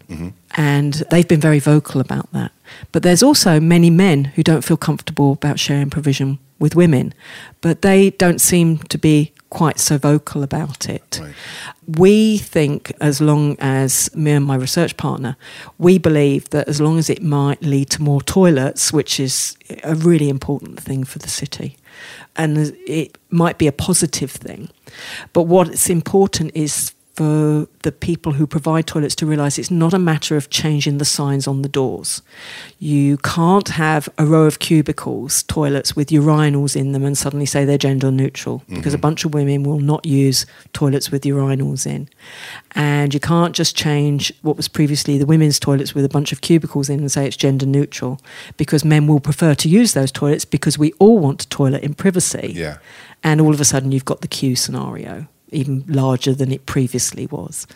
And 0.56 0.94
they've 1.10 1.28
been 1.28 1.40
very 1.40 1.58
vocal 1.58 2.00
about 2.00 2.32
that. 2.32 2.52
But 2.92 3.02
there's 3.02 3.22
also 3.22 3.60
many 3.60 3.90
men 3.90 4.24
who 4.24 4.42
don't 4.42 4.62
feel 4.64 4.76
comfortable 4.76 5.32
about 5.32 5.58
sharing 5.58 5.90
provision 5.90 6.38
with 6.58 6.74
women, 6.74 7.14
but 7.60 7.82
they 7.82 8.10
don't 8.10 8.40
seem 8.40 8.78
to 8.78 8.98
be 8.98 9.32
quite 9.48 9.80
so 9.80 9.98
vocal 9.98 10.42
about 10.42 10.88
it. 10.88 11.20
Right. 11.20 11.34
We 11.86 12.38
think, 12.38 12.92
as 13.00 13.20
long 13.20 13.56
as 13.58 14.14
me 14.14 14.30
and 14.32 14.46
my 14.46 14.54
research 14.54 14.96
partner, 14.96 15.36
we 15.78 15.98
believe 15.98 16.50
that 16.50 16.68
as 16.68 16.80
long 16.80 16.98
as 16.98 17.10
it 17.10 17.22
might 17.22 17.62
lead 17.62 17.90
to 17.90 18.02
more 18.02 18.22
toilets, 18.22 18.92
which 18.92 19.18
is 19.18 19.56
a 19.82 19.94
really 19.96 20.28
important 20.28 20.78
thing 20.80 21.02
for 21.04 21.18
the 21.18 21.28
city, 21.28 21.76
and 22.36 22.76
it 22.86 23.18
might 23.30 23.58
be 23.58 23.66
a 23.66 23.72
positive 23.72 24.30
thing. 24.30 24.68
But 25.32 25.42
what's 25.42 25.90
important 25.90 26.52
is 26.54 26.92
for 27.20 27.68
the 27.82 27.92
people 27.92 28.32
who 28.32 28.46
provide 28.46 28.86
toilets 28.86 29.14
to 29.14 29.26
realise 29.26 29.58
it's 29.58 29.70
not 29.70 29.92
a 29.92 29.98
matter 29.98 30.38
of 30.38 30.48
changing 30.48 30.96
the 30.96 31.04
signs 31.04 31.46
on 31.46 31.60
the 31.60 31.68
doors. 31.68 32.22
You 32.78 33.18
can't 33.18 33.68
have 33.68 34.08
a 34.16 34.24
row 34.24 34.44
of 34.44 34.58
cubicles, 34.58 35.42
toilets 35.42 35.94
with 35.94 36.08
urinals 36.08 36.74
in 36.74 36.92
them, 36.92 37.04
and 37.04 37.18
suddenly 37.18 37.44
say 37.44 37.66
they're 37.66 37.76
gender 37.76 38.10
neutral 38.10 38.62
because 38.70 38.94
a 38.94 38.96
mm-hmm. 38.96 39.02
bunch 39.02 39.26
of 39.26 39.34
women 39.34 39.64
will 39.64 39.80
not 39.80 40.06
use 40.06 40.46
toilets 40.72 41.10
with 41.10 41.24
urinals 41.24 41.86
in. 41.86 42.08
And 42.74 43.12
you 43.12 43.20
can't 43.20 43.54
just 43.54 43.76
change 43.76 44.32
what 44.40 44.56
was 44.56 44.68
previously 44.68 45.18
the 45.18 45.26
women's 45.26 45.58
toilets 45.58 45.94
with 45.94 46.06
a 46.06 46.08
bunch 46.08 46.32
of 46.32 46.40
cubicles 46.40 46.88
in 46.88 47.00
and 47.00 47.12
say 47.12 47.26
it's 47.26 47.36
gender 47.36 47.66
neutral 47.66 48.18
because 48.56 48.82
men 48.82 49.06
will 49.06 49.20
prefer 49.20 49.54
to 49.56 49.68
use 49.68 49.92
those 49.92 50.10
toilets 50.10 50.46
because 50.46 50.78
we 50.78 50.92
all 50.92 51.18
want 51.18 51.40
to 51.40 51.48
toilet 51.50 51.82
in 51.82 51.92
privacy. 51.92 52.54
Yeah. 52.56 52.78
And 53.22 53.42
all 53.42 53.52
of 53.52 53.60
a 53.60 53.66
sudden, 53.66 53.92
you've 53.92 54.06
got 54.06 54.22
the 54.22 54.28
queue 54.28 54.56
scenario, 54.56 55.26
even 55.52 55.84
larger 55.86 56.34
than 56.34 56.52
it 56.52 56.66
previously 56.66 57.26
was. 57.26 57.66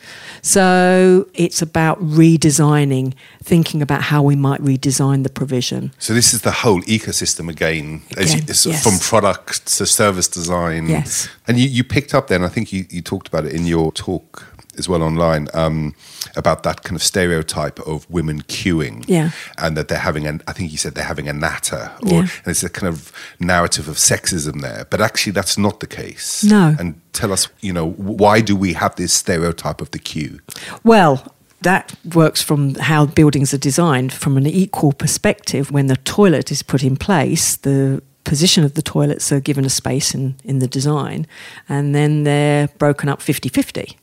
So 0.42 1.28
it's 1.34 1.62
about 1.62 2.00
redesigning, 2.00 3.14
thinking 3.42 3.82
about 3.82 4.02
how 4.02 4.22
we 4.22 4.36
might 4.36 4.60
redesign 4.60 5.22
the 5.22 5.30
provision. 5.30 5.92
So 5.98 6.14
this 6.14 6.32
is 6.34 6.42
the 6.42 6.50
whole 6.50 6.82
ecosystem 6.82 7.48
again, 7.48 8.02
as 8.16 8.34
you, 8.34 8.42
yes. 8.46 8.82
from 8.82 8.98
product 8.98 9.66
to 9.76 9.86
service 9.86 10.28
design. 10.28 10.88
Yes. 10.88 11.28
And 11.46 11.58
you, 11.58 11.68
you 11.68 11.84
picked 11.84 12.14
up 12.14 12.28
then, 12.28 12.42
I 12.44 12.48
think 12.48 12.72
you, 12.72 12.86
you 12.90 13.02
talked 13.02 13.28
about 13.28 13.44
it 13.44 13.52
in 13.52 13.66
your 13.66 13.92
talk 13.92 14.53
as 14.78 14.88
well 14.88 15.02
online, 15.02 15.48
um, 15.54 15.94
about 16.36 16.62
that 16.64 16.82
kind 16.82 16.96
of 16.96 17.02
stereotype 17.02 17.78
of 17.80 18.08
women 18.10 18.42
queuing. 18.42 19.04
Yeah. 19.06 19.30
And 19.58 19.76
that 19.76 19.88
they're 19.88 19.98
having 19.98 20.26
an, 20.26 20.42
I 20.48 20.52
think 20.52 20.72
you 20.72 20.78
said 20.78 20.94
they're 20.94 21.04
having 21.04 21.28
a 21.28 21.32
natter, 21.32 21.90
or 22.02 22.08
Yeah. 22.12 22.18
and 22.20 22.46
it's 22.46 22.62
a 22.62 22.68
kind 22.68 22.88
of 22.92 23.12
narrative 23.38 23.88
of 23.88 23.96
sexism 23.96 24.60
there. 24.62 24.86
But 24.90 25.00
actually, 25.00 25.32
that's 25.32 25.56
not 25.58 25.80
the 25.80 25.86
case. 25.86 26.44
No. 26.44 26.74
And 26.78 27.00
tell 27.12 27.32
us, 27.32 27.48
you 27.60 27.72
know, 27.72 27.90
why 27.90 28.40
do 28.40 28.56
we 28.56 28.72
have 28.74 28.96
this 28.96 29.12
stereotype 29.12 29.80
of 29.80 29.90
the 29.92 29.98
queue? 29.98 30.40
Well, 30.82 31.32
that 31.62 31.94
works 32.14 32.42
from 32.42 32.74
how 32.74 33.06
buildings 33.06 33.54
are 33.54 33.58
designed 33.58 34.12
from 34.12 34.36
an 34.36 34.46
equal 34.46 34.92
perspective. 34.92 35.70
When 35.70 35.86
the 35.86 35.96
toilet 35.96 36.50
is 36.50 36.62
put 36.62 36.82
in 36.82 36.96
place, 36.96 37.56
the 37.56 38.02
position 38.24 38.64
of 38.64 38.72
the 38.74 38.82
toilets 38.82 39.30
are 39.32 39.40
given 39.40 39.64
a 39.64 39.70
space 39.70 40.14
in, 40.14 40.34
in 40.44 40.58
the 40.58 40.66
design, 40.66 41.26
and 41.68 41.94
then 41.94 42.24
they're 42.24 42.68
broken 42.78 43.08
up 43.08 43.20
50 43.22 43.48
50. 43.48 43.96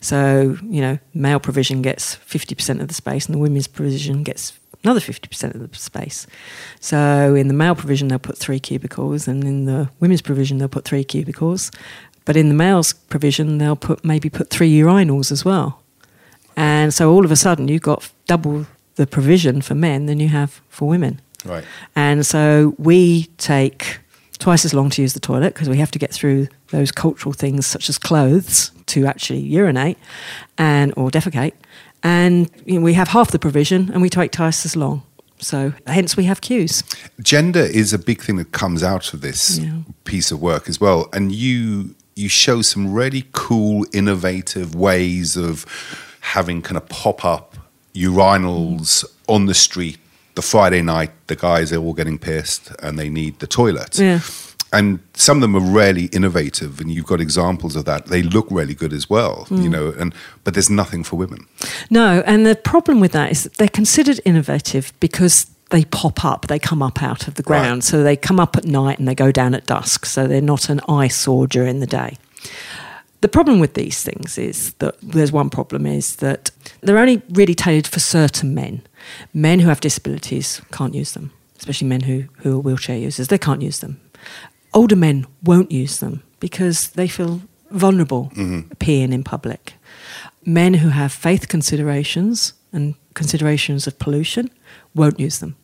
So, 0.00 0.56
you 0.62 0.80
know, 0.80 0.98
male 1.14 1.40
provision 1.40 1.82
gets 1.82 2.16
50% 2.16 2.80
of 2.80 2.88
the 2.88 2.94
space, 2.94 3.26
and 3.26 3.34
the 3.34 3.38
women's 3.38 3.66
provision 3.66 4.22
gets 4.22 4.58
another 4.84 5.00
50% 5.00 5.54
of 5.54 5.70
the 5.70 5.78
space. 5.78 6.26
So, 6.80 7.34
in 7.34 7.48
the 7.48 7.54
male 7.54 7.74
provision, 7.74 8.08
they'll 8.08 8.18
put 8.18 8.38
three 8.38 8.60
cubicles, 8.60 9.26
and 9.26 9.44
in 9.44 9.64
the 9.64 9.90
women's 10.00 10.22
provision, 10.22 10.58
they'll 10.58 10.68
put 10.68 10.84
three 10.84 11.04
cubicles. 11.04 11.70
But 12.24 12.36
in 12.36 12.48
the 12.48 12.54
male's 12.54 12.92
provision, 12.92 13.58
they'll 13.58 13.76
put 13.76 14.04
maybe 14.04 14.28
put 14.28 14.50
three 14.50 14.70
urinals 14.78 15.32
as 15.32 15.44
well. 15.44 15.82
And 16.56 16.92
so 16.92 17.10
all 17.10 17.24
of 17.24 17.30
a 17.30 17.36
sudden, 17.36 17.68
you've 17.68 17.82
got 17.82 18.10
double 18.26 18.66
the 18.96 19.06
provision 19.06 19.62
for 19.62 19.74
men 19.74 20.06
than 20.06 20.20
you 20.20 20.28
have 20.28 20.60
for 20.68 20.88
women. 20.88 21.20
Right. 21.44 21.64
And 21.96 22.26
so 22.26 22.74
we 22.78 23.26
take 23.38 24.00
twice 24.38 24.64
as 24.64 24.74
long 24.74 24.90
to 24.90 25.02
use 25.02 25.14
the 25.14 25.20
toilet 25.20 25.54
because 25.54 25.68
we 25.68 25.78
have 25.78 25.90
to 25.92 25.98
get 25.98 26.12
through 26.12 26.48
those 26.70 26.92
cultural 26.92 27.32
things 27.32 27.66
such 27.66 27.88
as 27.88 27.98
clothes 27.98 28.70
to 28.86 29.06
actually 29.06 29.40
urinate 29.40 29.98
and 30.56 30.92
or 30.96 31.10
defecate. 31.10 31.52
And 32.02 32.50
you 32.66 32.74
know, 32.78 32.80
we 32.84 32.94
have 32.94 33.08
half 33.08 33.30
the 33.30 33.38
provision 33.38 33.90
and 33.92 34.00
we 34.02 34.08
take 34.10 34.32
twice 34.32 34.64
as 34.64 34.76
long. 34.76 35.02
So 35.40 35.72
hence 35.86 36.16
we 36.16 36.24
have 36.24 36.40
queues. 36.40 36.82
gender 37.22 37.60
is 37.60 37.92
a 37.92 37.98
big 37.98 38.22
thing 38.22 38.36
that 38.36 38.52
comes 38.52 38.82
out 38.82 39.14
of 39.14 39.20
this 39.20 39.58
Yeah. 39.58 39.78
piece 40.04 40.30
of 40.32 40.40
work 40.40 40.68
as 40.68 40.80
well 40.80 41.08
and 41.12 41.30
you 41.32 41.94
you 42.16 42.28
show 42.28 42.62
some 42.62 42.92
really 42.92 43.24
cool 43.32 43.86
innovative 43.92 44.74
ways 44.74 45.36
of 45.36 45.64
having 46.20 46.60
kind 46.62 46.76
of 46.76 46.88
pop-up 46.88 47.56
urinals 47.94 49.04
on 49.28 49.46
the 49.46 49.54
street 49.54 49.98
the 50.34 50.42
friday 50.42 50.82
night 50.82 51.10
the 51.28 51.36
guys 51.36 51.72
are 51.72 51.78
all 51.78 51.94
getting 51.94 52.18
pissed 52.18 52.72
and 52.82 52.98
they 52.98 53.08
need 53.08 53.38
the 53.38 53.46
toilet 53.46 53.96
Yeah. 53.98 54.20
And 54.72 54.98
some 55.14 55.38
of 55.38 55.40
them 55.42 55.56
are 55.56 55.60
really 55.82 56.06
innovative 56.06 56.80
and 56.80 56.90
you've 56.90 57.06
got 57.06 57.20
examples 57.20 57.74
of 57.76 57.84
that 57.84 58.06
they 58.06 58.22
look 58.22 58.46
really 58.50 58.74
good 58.74 58.92
as 58.92 59.08
well 59.10 59.44
Hmm. 59.48 59.62
you 59.62 59.68
know 59.70 59.94
and 59.98 60.14
but 60.44 60.54
there's 60.54 60.70
nothing 60.70 61.04
for 61.04 61.16
women 61.16 61.46
No, 61.90 62.22
and 62.26 62.44
the 62.46 62.54
problem 62.54 63.00
with 63.00 63.12
that 63.12 63.30
is 63.30 63.42
that 63.44 63.54
they're 63.58 63.68
considered 63.68 64.20
innovative 64.24 64.92
because 65.00 65.46
they 65.70 65.84
pop 65.84 66.24
up, 66.24 66.46
they 66.46 66.58
come 66.58 66.82
up 66.82 67.02
out 67.02 67.28
of 67.28 67.34
the 67.34 67.42
ground. 67.42 67.78
Right. 67.82 67.84
So 67.84 68.02
they 68.02 68.16
come 68.16 68.40
up 68.40 68.56
at 68.56 68.64
night 68.64 68.98
and 68.98 69.06
they 69.06 69.14
go 69.14 69.30
down 69.30 69.54
at 69.54 69.66
dusk. 69.66 70.06
So 70.06 70.26
they're 70.26 70.40
not 70.54 70.70
an 70.70 70.80
eyesore 70.88 71.46
during 71.46 71.80
the 71.80 71.86
day. 71.86 72.16
The 73.20 73.28
problem 73.28 73.60
with 73.60 73.74
these 73.74 74.02
things 74.02 74.38
is 74.38 74.72
that 74.78 74.94
there's 75.02 75.30
one 75.32 75.50
problem 75.50 75.84
is 75.86 76.16
that 76.16 76.50
they're 76.80 76.96
only 76.98 77.20
really 77.30 77.54
tailored 77.54 77.86
for 77.86 78.00
certain 78.00 78.54
men. 78.54 78.80
Men 79.34 79.60
who 79.60 79.68
have 79.68 79.80
disabilities 79.80 80.62
can't 80.70 80.94
use 80.94 81.12
them, 81.12 81.32
especially 81.58 81.88
men 81.88 82.02
who, 82.02 82.24
who 82.42 82.56
are 82.56 82.60
wheelchair 82.60 82.96
users. 82.96 83.28
They 83.28 83.38
can't 83.38 83.60
use 83.60 83.80
them. 83.80 84.00
Older 84.78 84.94
men 84.96 85.26
won't 85.42 85.72
use 85.72 85.98
them 85.98 86.22
because 86.38 86.90
they 86.90 87.08
feel 87.08 87.40
vulnerable 87.72 88.30
mm-hmm. 88.36 88.60
peeing 88.74 89.12
in 89.12 89.24
public. 89.24 89.74
Men 90.44 90.74
who 90.74 90.90
have 90.90 91.12
faith 91.12 91.48
considerations 91.48 92.52
and 92.72 92.94
considerations 93.14 93.88
of 93.88 93.98
pollution 93.98 94.50
won't 94.94 95.18
use 95.18 95.40
them. 95.40 95.56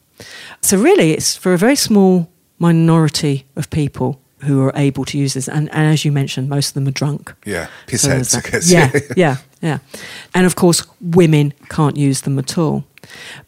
So, 0.62 0.76
really, 0.76 1.12
it's 1.12 1.36
for 1.36 1.54
a 1.54 1.58
very 1.58 1.76
small 1.76 2.28
minority 2.58 3.46
of 3.54 3.70
people 3.70 4.20
who 4.38 4.60
are 4.64 4.72
able 4.74 5.04
to 5.04 5.16
use 5.16 5.34
this. 5.34 5.48
And, 5.48 5.68
and 5.72 5.92
as 5.92 6.04
you 6.04 6.10
mentioned, 6.10 6.48
most 6.48 6.70
of 6.70 6.74
them 6.74 6.88
are 6.88 6.98
drunk. 7.04 7.32
yeah 7.44 7.68
piss 7.86 8.02
So 8.02 8.08
heads. 8.08 8.72
Yeah, 8.72 8.90
yeah, 9.16 9.36
yeah. 9.62 9.78
And 10.34 10.44
of 10.44 10.56
course, 10.56 10.84
women 11.00 11.54
can't 11.68 11.96
use 11.96 12.22
them 12.22 12.36
at 12.40 12.58
all. 12.58 12.82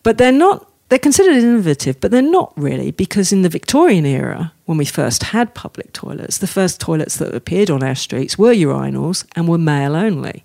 But 0.05 0.17
they're 0.19 0.31
not 0.31 0.71
they're 0.89 0.99
considered 0.99 1.37
innovative, 1.37 2.01
but 2.01 2.11
they're 2.11 2.23
not 2.23 2.53
really 2.57 2.93
because 2.93 3.33
in 3.33 3.43
the 3.43 3.49
Victorian 3.49 4.07
era, 4.07 4.53
when 4.67 4.79
we 4.79 4.85
first 4.85 5.25
had 5.25 5.55
public 5.55 5.93
toilets, 5.93 6.39
the 6.39 6.47
first 6.47 6.81
toilets 6.81 7.17
that 7.17 7.35
appeared 7.35 7.71
on 7.71 7.83
our 7.83 7.95
streets 7.95 8.39
were 8.39 8.55
urinals 8.55 9.27
and 9.35 9.49
were 9.49 9.59
male 9.59 9.97
only. 9.97 10.45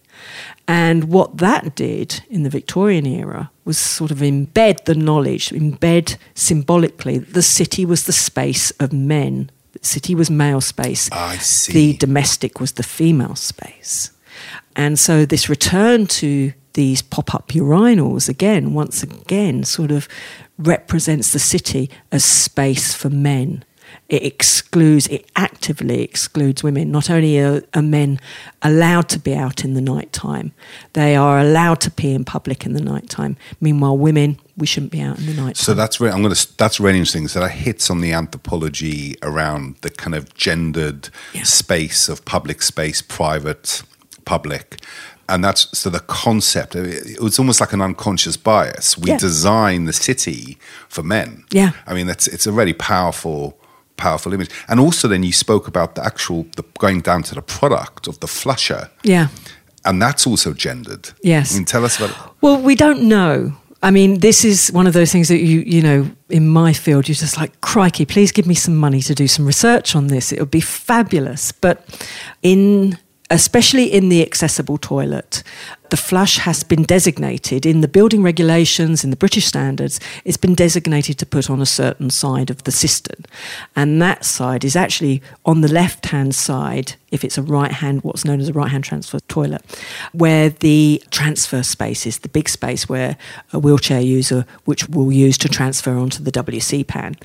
And 0.67 1.06
what 1.06 1.38
that 1.38 1.75
did 1.75 2.23
in 2.30 2.43
the 2.43 2.49
Victorian 2.49 3.06
era 3.06 3.51
was 3.65 3.77
sort 3.77 4.10
of 4.12 4.19
embed 4.19 4.86
the 4.86 4.95
knowledge, 4.95 5.49
embed 5.49 6.17
symbolically 6.34 7.19
that 7.19 7.34
the 7.34 7.41
city 7.41 7.86
was 7.86 8.06
the 8.06 8.12
space 8.12 8.71
of 8.71 8.93
men. 8.93 9.51
The 9.73 9.86
city 9.86 10.15
was 10.15 10.32
male 10.32 10.62
space. 10.62 11.10
I 11.12 11.38
see. 11.38 11.73
The 11.73 11.97
domestic 11.97 12.60
was 12.60 12.73
the 12.73 12.84
female 12.84 13.36
space. 13.36 14.12
And 14.75 14.97
so 14.97 15.25
this 15.25 15.49
return 15.49 16.08
to 16.08 16.54
these 16.73 17.01
pop 17.01 17.34
up 17.36 17.49
urinals, 17.49 18.29
again, 18.29 18.73
once 18.73 19.03
again, 19.03 19.63
sort 19.63 19.91
of 19.91 20.07
represents 20.57 21.34
the 21.34 21.39
city 21.39 21.89
as 22.12 22.23
space 22.23 22.93
for 22.93 23.10
men. 23.10 23.63
It 24.07 24.23
excludes, 24.23 25.07
it 25.07 25.29
actively 25.36 26.01
excludes 26.01 26.63
women. 26.63 26.91
Not 26.91 27.10
only 27.10 27.38
are, 27.39 27.62
are 27.73 27.81
men 27.81 28.19
allowed 28.62 29.10
to 29.10 29.19
be 29.19 29.36
out 29.36 29.65
in 29.65 29.73
the 29.73 29.81
night 29.81 30.13
time, 30.13 30.53
they 30.93 31.15
are 31.15 31.39
allowed 31.39 31.81
to 31.81 31.91
pee 31.91 32.13
in 32.13 32.23
public 32.23 32.65
in 32.65 32.71
the 32.73 32.81
night 32.81 33.10
time. 33.10 33.36
Meanwhile, 33.60 33.97
women, 33.97 34.38
we 34.55 34.65
shouldn't 34.65 34.93
be 34.93 35.01
out 35.01 35.19
in 35.19 35.25
the 35.25 35.34
night. 35.34 35.57
So 35.57 35.73
that's 35.73 35.99
really, 35.99 36.13
I'm 36.13 36.21
going 36.21 36.34
to. 36.34 36.57
That's 36.57 36.79
really 36.79 36.99
interesting. 36.99 37.27
So 37.27 37.41
that 37.41 37.51
hits 37.51 37.89
on 37.89 37.99
the 37.99 38.13
anthropology 38.13 39.15
around 39.23 39.75
the 39.81 39.89
kind 39.89 40.15
of 40.15 40.34
gendered 40.36 41.10
Yeah. 41.34 41.43
space 41.43 42.07
of 42.07 42.23
public 42.23 42.62
space, 42.62 43.01
private, 43.01 43.84
public, 44.23 44.77
and 45.34 45.44
that's 45.44 45.63
so 45.78 45.89
the 45.89 46.00
concept. 46.02 46.76
It 46.76 47.20
was 47.22 47.39
almost 47.39 47.60
like 47.62 47.74
an 47.74 47.82
unconscious 47.82 48.38
bias. 48.38 48.98
We 48.98 49.10
Yeah. 49.10 49.17
design 49.20 49.86
the 49.86 49.94
city 49.94 50.58
for 50.89 51.04
men. 51.04 51.44
Yeah. 51.52 51.72
I 51.89 51.94
mean 51.94 52.08
that's 52.08 52.28
it's 52.28 52.48
a 52.48 52.52
really 52.52 52.74
powerful. 52.74 53.58
Powerful 53.98 54.34
image, 54.34 54.50
and 54.67 54.80
also 54.80 55.08
then 55.08 55.22
you 55.24 55.32
spoke 55.32 55.67
about 55.67 55.94
the 55.96 56.04
actual 56.04 56.46
the 56.56 56.63
going 56.80 57.02
down 57.04 57.22
to 57.24 57.36
the 57.36 57.41
product 57.41 58.08
of 58.08 58.15
the 58.20 58.28
flusher, 58.28 58.89
Yeah. 59.04 59.28
and 59.84 60.02
that's 60.02 60.26
also 60.26 60.54
gendered. 60.54 61.12
Yes. 61.24 61.52
I 61.52 61.56
mean, 61.58 61.65
tell 61.65 61.86
us 61.86 61.98
about. 61.98 62.10
It 62.10 62.15
well, 62.41 62.58
we 62.60 62.74
don't 62.76 63.04
know. 63.04 63.54
I 63.84 63.91
mean, 63.91 64.20
this 64.20 64.44
is 64.44 64.72
one 64.74 64.88
of 64.88 64.94
those 64.94 65.12
things 65.12 65.28
that 65.28 65.38
you, 65.39 65.63
you 65.67 65.82
know, 65.84 66.10
in 66.30 66.48
my 66.48 66.74
field, 66.74 67.08
you're 67.08 67.22
just 67.22 67.38
like, 67.38 67.52
crikey, 67.62 68.06
please 68.06 68.32
give 68.32 68.48
me 68.48 68.56
some 68.56 68.76
money 68.76 69.02
to 69.02 69.13
do 69.13 69.28
some 69.28 69.46
research 69.48 69.96
on 69.96 70.08
this. 70.08 70.32
It 70.32 70.39
would 70.39 70.52
be 70.52 70.62
fabulous. 70.62 71.52
But 71.52 71.78
in, 72.41 72.98
especially 73.32 73.86
in 73.86 74.10
the 74.10 74.22
accessible 74.22 74.78
toilet, 74.78 75.41
the 75.89 75.98
flush 75.98 76.38
has 76.38 76.63
been 76.63 76.84
designated 76.84 77.65
in 77.65 77.82
the 77.82 77.88
building 77.88 78.24
regulations, 78.24 79.04
in 79.04 79.10
the 79.10 79.17
British 79.17 79.46
standards, 79.46 80.00
it's 80.24 80.38
been 80.38 80.56
designated 80.56 81.20
to 81.20 81.26
put 81.26 81.50
on 81.50 81.62
a 81.62 81.65
certain 81.65 82.10
side 82.10 82.50
of 82.50 82.63
the 82.63 82.72
cistern. 82.72 83.26
And 83.76 84.02
that 84.02 84.24
side 84.24 84.63
is 84.63 84.78
actually 84.78 85.22
on 85.46 85.60
the 85.60 85.67
left 85.67 86.06
hand 86.06 86.34
side, 86.34 86.96
if 87.12 87.26
it's 87.26 87.38
a 87.38 87.41
right 87.41 87.74
hand, 87.74 88.04
what's 88.04 88.24
known 88.24 88.39
as 88.39 88.48
a 88.48 88.54
right 88.54 88.72
hand 88.72 88.86
transfer 88.86 89.20
toilet, 89.28 89.63
where 90.13 90.50
the 90.50 91.04
transfer 91.12 91.62
space 91.62 92.06
is 92.06 92.20
the 92.20 92.30
big 92.30 92.48
space 92.48 92.88
where 92.88 93.17
a 93.52 93.60
wheelchair 93.60 94.00
user, 94.00 94.46
which 94.63 94.88
will 94.88 95.12
use 95.12 95.38
to 95.39 95.50
transfer 95.50 95.98
onto 95.98 96.24
the 96.24 96.32
WC 96.32 96.88
pan. 96.88 97.17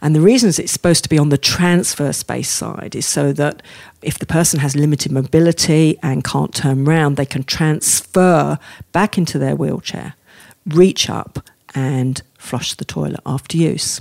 And 0.00 0.14
the 0.14 0.22
reasons 0.22 0.58
it's 0.58 0.72
supposed 0.72 1.04
to 1.04 1.10
be 1.10 1.18
on 1.18 1.28
the 1.28 1.36
transfer 1.36 2.10
space 2.14 2.48
side 2.48 2.96
is 2.96 3.04
so 3.04 3.34
that 3.34 3.62
if 4.04 4.18
the 4.18 4.26
person 4.26 4.60
has 4.60 4.76
limited 4.76 5.12
mobility 5.12 5.98
and 6.02 6.24
can't 6.24 6.54
turn 6.54 6.84
round, 6.84 7.16
they 7.16 7.26
can 7.26 7.44
transfer 7.44 8.58
back 8.92 9.18
into 9.18 9.38
their 9.38 9.56
wheelchair, 9.56 10.14
reach 10.66 11.10
up, 11.10 11.38
and 11.74 12.22
flush 12.38 12.74
the 12.74 12.84
toilet 12.84 13.20
after 13.26 13.56
use. 13.56 14.00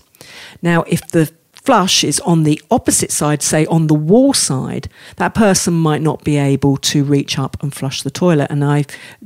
Now, 0.62 0.84
if 0.84 1.08
the 1.08 1.32
flush 1.54 2.04
is 2.04 2.20
on 2.22 2.44
the 2.44 2.62
opposite 2.70 3.12
side, 3.12 3.42
say 3.42 3.66
on 3.68 3.88
the 3.88 3.94
wall 3.94 4.34
side, 4.34 4.90
that 5.16 5.34
person 5.34 5.74
might 5.74 6.02
not 6.02 6.24
be 6.24 6.38
able 6.38 6.78
to 6.78 7.04
reach 7.04 7.40
up 7.40 7.62
and 7.64 7.74
flush 7.74 8.04
the 8.04 8.12
toilet. 8.12 8.48
And 8.52 8.64
I 8.64 8.86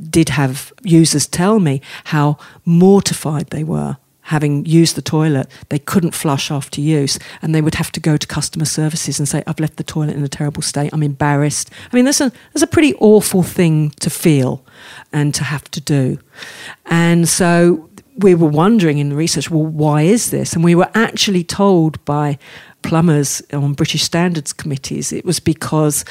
did 0.09 0.29
have 0.29 0.71
users 0.83 1.27
tell 1.27 1.59
me 1.59 1.81
how 2.05 2.37
mortified 2.63 3.47
they 3.49 3.63
were 3.63 3.97
having 4.27 4.65
used 4.65 4.95
the 4.95 5.01
toilet, 5.01 5.47
they 5.69 5.79
couldn't 5.79 6.13
flush 6.13 6.51
after 6.51 6.81
use, 6.81 7.19
and 7.41 7.53
they 7.53 7.61
would 7.61 7.75
have 7.75 7.91
to 7.91 7.99
go 7.99 8.17
to 8.17 8.27
customer 8.27 8.65
services 8.65 9.19
and 9.19 9.27
say, 9.27 9.43
"I've 9.47 9.59
left 9.59 9.77
the 9.77 9.83
toilet 9.83 10.15
in 10.15 10.23
a 10.23 10.29
terrible 10.29 10.61
state. 10.61 10.89
I'm 10.93 11.03
embarrassed." 11.03 11.69
I 11.91 11.95
mean, 11.95 12.05
that's 12.05 12.21
a 12.21 12.31
that's 12.53 12.63
a 12.63 12.73
pretty 12.75 12.93
awful 12.99 13.43
thing 13.43 13.91
to 13.99 14.09
feel 14.09 14.63
and 15.11 15.33
to 15.35 15.43
have 15.43 15.69
to 15.71 15.81
do, 15.81 16.19
and 16.85 17.27
so 17.27 17.89
we 18.17 18.33
were 18.33 18.49
wondering 18.49 18.97
in 18.97 19.09
the 19.09 19.15
research, 19.15 19.51
well, 19.51 19.65
why 19.65 20.01
is 20.01 20.31
this? 20.31 20.53
And 20.53 20.63
we 20.63 20.75
were 20.75 20.89
actually 20.95 21.43
told 21.43 22.03
by 22.03 22.39
plumbers 22.87 23.41
on 23.51 23.73
British 23.73 24.03
standards 24.03 24.53
committees 24.53 25.11
it 25.11 25.25
was 25.25 25.41
because 25.41 26.05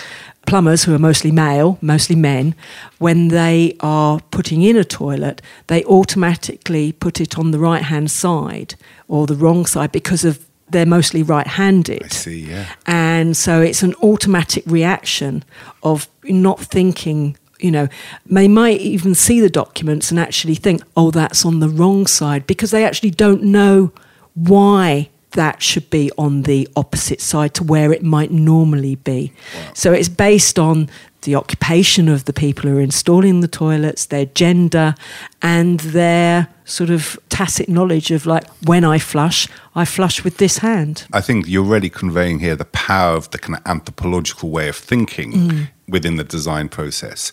plumbers 0.46 0.84
who 0.84 0.94
are 0.94 0.98
mostly 0.98 1.32
male, 1.32 1.78
mostly 1.80 2.14
men, 2.14 2.54
when 2.98 3.28
they 3.28 3.74
are 3.80 4.20
putting 4.30 4.60
in 4.60 4.76
a 4.76 4.84
toilet, 4.84 5.40
they 5.68 5.82
automatically 5.84 6.92
put 6.92 7.18
it 7.18 7.38
on 7.38 7.50
the 7.50 7.58
right 7.58 7.82
hand 7.82 8.10
side 8.10 8.74
or 9.08 9.26
the 9.26 9.34
wrong 9.34 9.64
side 9.64 9.90
because 9.90 10.22
of 10.22 10.46
they're 10.68 10.84
mostly 10.84 11.22
right 11.22 11.46
handed. 11.46 12.04
I 12.04 12.08
see, 12.08 12.40
yeah. 12.40 12.66
And 12.86 13.34
so 13.34 13.62
it's 13.62 13.82
an 13.82 13.94
automatic 14.02 14.64
reaction 14.66 15.44
of 15.82 16.08
not 16.24 16.60
thinking, 16.60 17.38
you 17.58 17.70
know, 17.70 17.88
they 18.26 18.48
might 18.48 18.80
even 18.82 19.14
see 19.14 19.40
the 19.40 19.48
documents 19.48 20.10
and 20.10 20.20
actually 20.20 20.56
think, 20.56 20.82
oh, 20.94 21.10
that's 21.10 21.46
on 21.46 21.60
the 21.60 21.70
wrong 21.70 22.06
side 22.06 22.46
because 22.46 22.70
they 22.70 22.84
actually 22.84 23.12
don't 23.12 23.44
know 23.44 23.92
why 24.34 25.08
that 25.36 25.62
should 25.62 25.88
be 25.90 26.10
on 26.18 26.42
the 26.42 26.68
opposite 26.76 27.20
side 27.20 27.54
to 27.54 27.64
where 27.64 27.92
it 27.92 28.02
might 28.02 28.30
normally 28.30 28.96
be. 28.96 29.32
So 29.74 29.92
it's 29.92 30.08
based 30.08 30.58
on 30.58 30.88
the 31.22 31.34
occupation 31.34 32.08
of 32.08 32.24
the 32.24 32.32
people 32.32 32.68
who 32.70 32.76
are 32.78 32.80
installing 32.80 33.40
the 33.40 33.48
toilets, 33.48 34.06
their 34.06 34.26
gender, 34.26 34.94
and 35.42 35.80
their 35.80 36.48
sort 36.64 36.90
of 36.90 37.18
tacit 37.28 37.68
knowledge 37.68 38.10
of 38.12 38.26
like, 38.26 38.44
when 38.64 38.84
I 38.84 38.98
flush, 38.98 39.48
I 39.74 39.84
flush 39.84 40.22
with 40.24 40.36
this 40.36 40.58
hand. 40.58 41.04
I 41.12 41.20
think 41.20 41.46
you're 41.48 41.64
really 41.64 41.90
conveying 41.90 42.38
here 42.40 42.54
the 42.56 42.64
power 42.66 43.16
of 43.16 43.30
the 43.30 43.38
kind 43.38 43.56
of 43.58 43.62
anthropological 43.66 44.50
way 44.50 44.68
of 44.68 44.76
thinking 44.76 45.32
Mm. 45.32 45.68
within 45.88 46.16
the 46.16 46.24
design 46.24 46.68
process. 46.68 47.32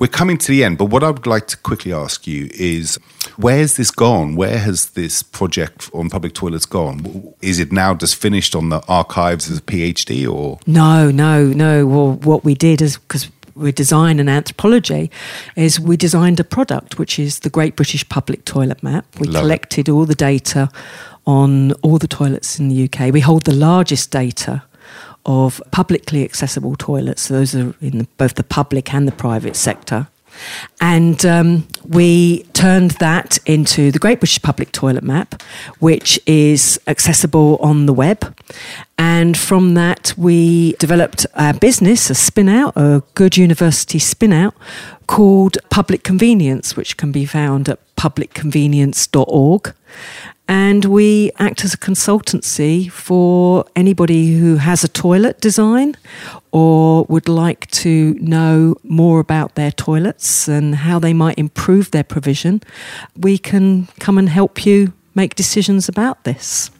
We're 0.00 0.08
coming 0.08 0.38
to 0.38 0.50
the 0.50 0.64
end, 0.64 0.78
but 0.78 0.86
what 0.86 1.04
I 1.04 1.10
would 1.10 1.26
like 1.26 1.46
to 1.48 1.58
quickly 1.58 1.92
ask 1.92 2.26
you 2.26 2.48
is 2.54 2.98
where's 3.36 3.76
this 3.76 3.90
gone? 3.90 4.34
Where 4.34 4.58
has 4.58 4.90
this 4.90 5.22
project 5.22 5.90
on 5.92 6.08
public 6.08 6.32
toilets 6.32 6.64
gone? 6.64 7.34
Is 7.42 7.58
it 7.58 7.70
now 7.70 7.92
just 7.92 8.16
finished 8.16 8.56
on 8.56 8.70
the 8.70 8.80
archives 8.88 9.50
as 9.50 9.58
a 9.58 9.60
PhD 9.60 10.26
or? 10.26 10.58
No, 10.66 11.10
no, 11.10 11.44
no. 11.44 11.86
Well, 11.86 12.12
what 12.14 12.44
we 12.44 12.54
did 12.54 12.80
is 12.80 12.96
because 12.96 13.30
we 13.54 13.72
design 13.72 14.18
and 14.18 14.30
anthropology, 14.30 15.10
is 15.54 15.78
we 15.78 15.98
designed 15.98 16.40
a 16.40 16.44
product 16.44 16.98
which 16.98 17.18
is 17.18 17.40
the 17.40 17.50
Great 17.50 17.76
British 17.76 18.08
Public 18.08 18.46
Toilet 18.46 18.82
Map. 18.82 19.04
We 19.18 19.26
Love 19.26 19.36
it. 19.36 19.44
collected 19.44 19.88
all 19.90 20.06
the 20.06 20.14
data 20.14 20.70
on 21.26 21.72
all 21.82 21.98
the 21.98 22.08
toilets 22.08 22.58
in 22.58 22.68
the 22.68 22.84
UK. 22.84 23.12
We 23.12 23.20
hold 23.20 23.44
the 23.44 23.52
largest 23.52 24.10
data 24.10 24.62
of 25.26 25.62
publicly 25.70 26.24
accessible 26.24 26.76
toilets. 26.76 27.22
So 27.22 27.34
those 27.34 27.54
are 27.54 27.74
in 27.80 28.06
both 28.16 28.34
the 28.34 28.44
public 28.44 28.92
and 28.94 29.06
the 29.06 29.12
private 29.12 29.56
sector. 29.56 30.08
And 30.80 31.24
um, 31.26 31.66
we 31.86 32.44
turned 32.52 32.92
that 32.92 33.38
into 33.46 33.90
the 33.90 33.98
Great 33.98 34.20
British 34.20 34.40
Public 34.40 34.72
Toilet 34.72 35.02
Map, 35.02 35.42
which 35.78 36.20
is 36.26 36.80
accessible 36.86 37.58
on 37.60 37.86
the 37.86 37.92
web. 37.92 38.34
And 38.98 39.36
from 39.36 39.74
that, 39.74 40.14
we 40.16 40.74
developed 40.74 41.26
a 41.34 41.54
business, 41.54 42.10
a 42.10 42.14
spin 42.14 42.48
out, 42.48 42.74
a 42.76 43.02
good 43.14 43.36
university 43.36 43.98
spin 43.98 44.32
out 44.32 44.54
called 45.10 45.58
Public 45.70 46.04
Convenience, 46.04 46.76
which 46.76 46.96
can 46.96 47.10
be 47.10 47.24
found 47.24 47.68
at 47.68 47.80
publicconvenience.org. 47.96 49.74
And 50.46 50.84
we 50.84 51.32
act 51.40 51.64
as 51.64 51.74
a 51.74 51.76
consultancy 51.76 52.88
for 52.92 53.64
anybody 53.74 54.38
who 54.38 54.56
has 54.56 54.84
a 54.84 54.88
toilet 54.88 55.40
design 55.40 55.96
or 56.52 57.06
would 57.08 57.28
like 57.28 57.68
to 57.82 58.14
know 58.20 58.76
more 58.84 59.18
about 59.18 59.56
their 59.56 59.72
toilets 59.72 60.46
and 60.46 60.76
how 60.76 61.00
they 61.00 61.12
might 61.12 61.38
improve 61.38 61.90
their 61.90 62.04
provision. 62.04 62.62
We 63.16 63.36
can 63.36 63.88
come 63.98 64.16
and 64.16 64.28
help 64.28 64.64
you 64.64 64.92
make 65.16 65.34
decisions 65.34 65.88
about 65.88 66.22
this. 66.22 66.70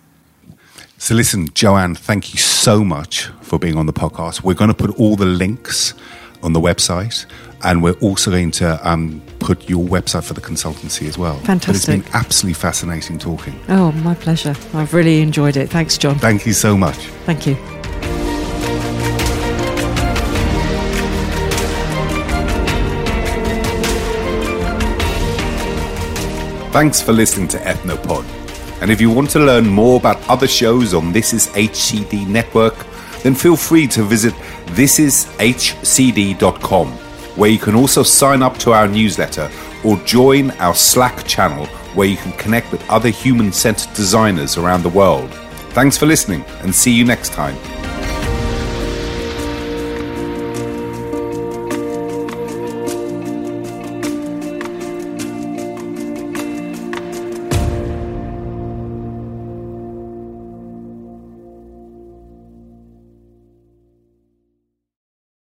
So, 0.98 1.16
listen, 1.16 1.48
Joanne, 1.52 1.96
thank 1.96 2.32
you 2.32 2.38
so 2.38 2.84
much 2.84 3.26
for 3.42 3.58
being 3.58 3.76
on 3.76 3.86
the 3.86 3.92
podcast. 3.92 4.44
We're 4.44 4.54
going 4.54 4.72
to 4.72 4.86
put 4.86 4.96
all 5.00 5.16
the 5.16 5.26
links 5.26 5.94
on 6.42 6.52
the 6.52 6.60
website, 6.60 7.26
and 7.62 7.82
we're 7.82 7.98
also 8.00 8.30
going 8.30 8.50
to 8.52 8.88
um, 8.88 9.22
put 9.38 9.68
your 9.68 9.84
website 9.84 10.24
for 10.24 10.34
the 10.34 10.40
consultancy 10.40 11.08
as 11.08 11.18
well. 11.18 11.36
But 11.38 11.46
Fantastic. 11.46 11.76
it's 11.76 11.86
been 11.86 12.14
absolutely 12.14 12.54
fascinating 12.54 13.18
talking. 13.18 13.58
Oh, 13.68 13.92
my 13.92 14.14
pleasure. 14.14 14.54
I've 14.74 14.94
really 14.94 15.20
enjoyed 15.20 15.56
it. 15.56 15.70
Thanks, 15.70 15.98
John. 15.98 16.18
Thank 16.18 16.46
you 16.46 16.52
so 16.52 16.76
much. 16.76 16.96
Thank 17.26 17.46
you. 17.46 17.56
Thanks 26.72 27.00
for 27.02 27.12
listening 27.12 27.48
to 27.48 27.58
Ethnopod. 27.58 28.24
And 28.80 28.92
if 28.92 29.00
you 29.00 29.10
want 29.10 29.30
to 29.30 29.40
learn 29.40 29.66
more 29.66 29.98
about 29.98 30.16
other 30.28 30.46
shows 30.46 30.94
on 30.94 31.12
This 31.12 31.32
Is 31.32 31.48
HCD 31.48 32.28
Network, 32.28 32.76
then 33.22 33.34
feel 33.34 33.56
free 33.56 33.88
to 33.88 34.02
visit 34.04 34.32
thisishcd.com, 34.76 35.58
where 37.40 37.48
you 37.48 37.58
can 37.58 37.74
also 37.74 38.02
sign 38.02 38.42
up 38.42 38.58
to 38.58 38.72
our 38.72 38.86
newsletter 38.86 39.50
or 39.82 39.96
join 40.04 40.50
our 40.58 40.74
Slack 40.74 41.26
channel 41.26 41.64
where 41.94 42.06
you 42.06 42.18
can 42.18 42.32
connect 42.32 42.70
with 42.70 42.86
other 42.90 43.08
human 43.08 43.50
centered 43.50 43.90
designers 43.94 44.58
around 44.58 44.82
the 44.82 44.90
world. 44.90 45.30
Thanks 45.70 45.96
for 45.96 46.04
listening 46.04 46.44
and 46.60 46.74
see 46.74 46.92
you 46.92 47.02
next 47.02 47.32
time. 47.32 47.56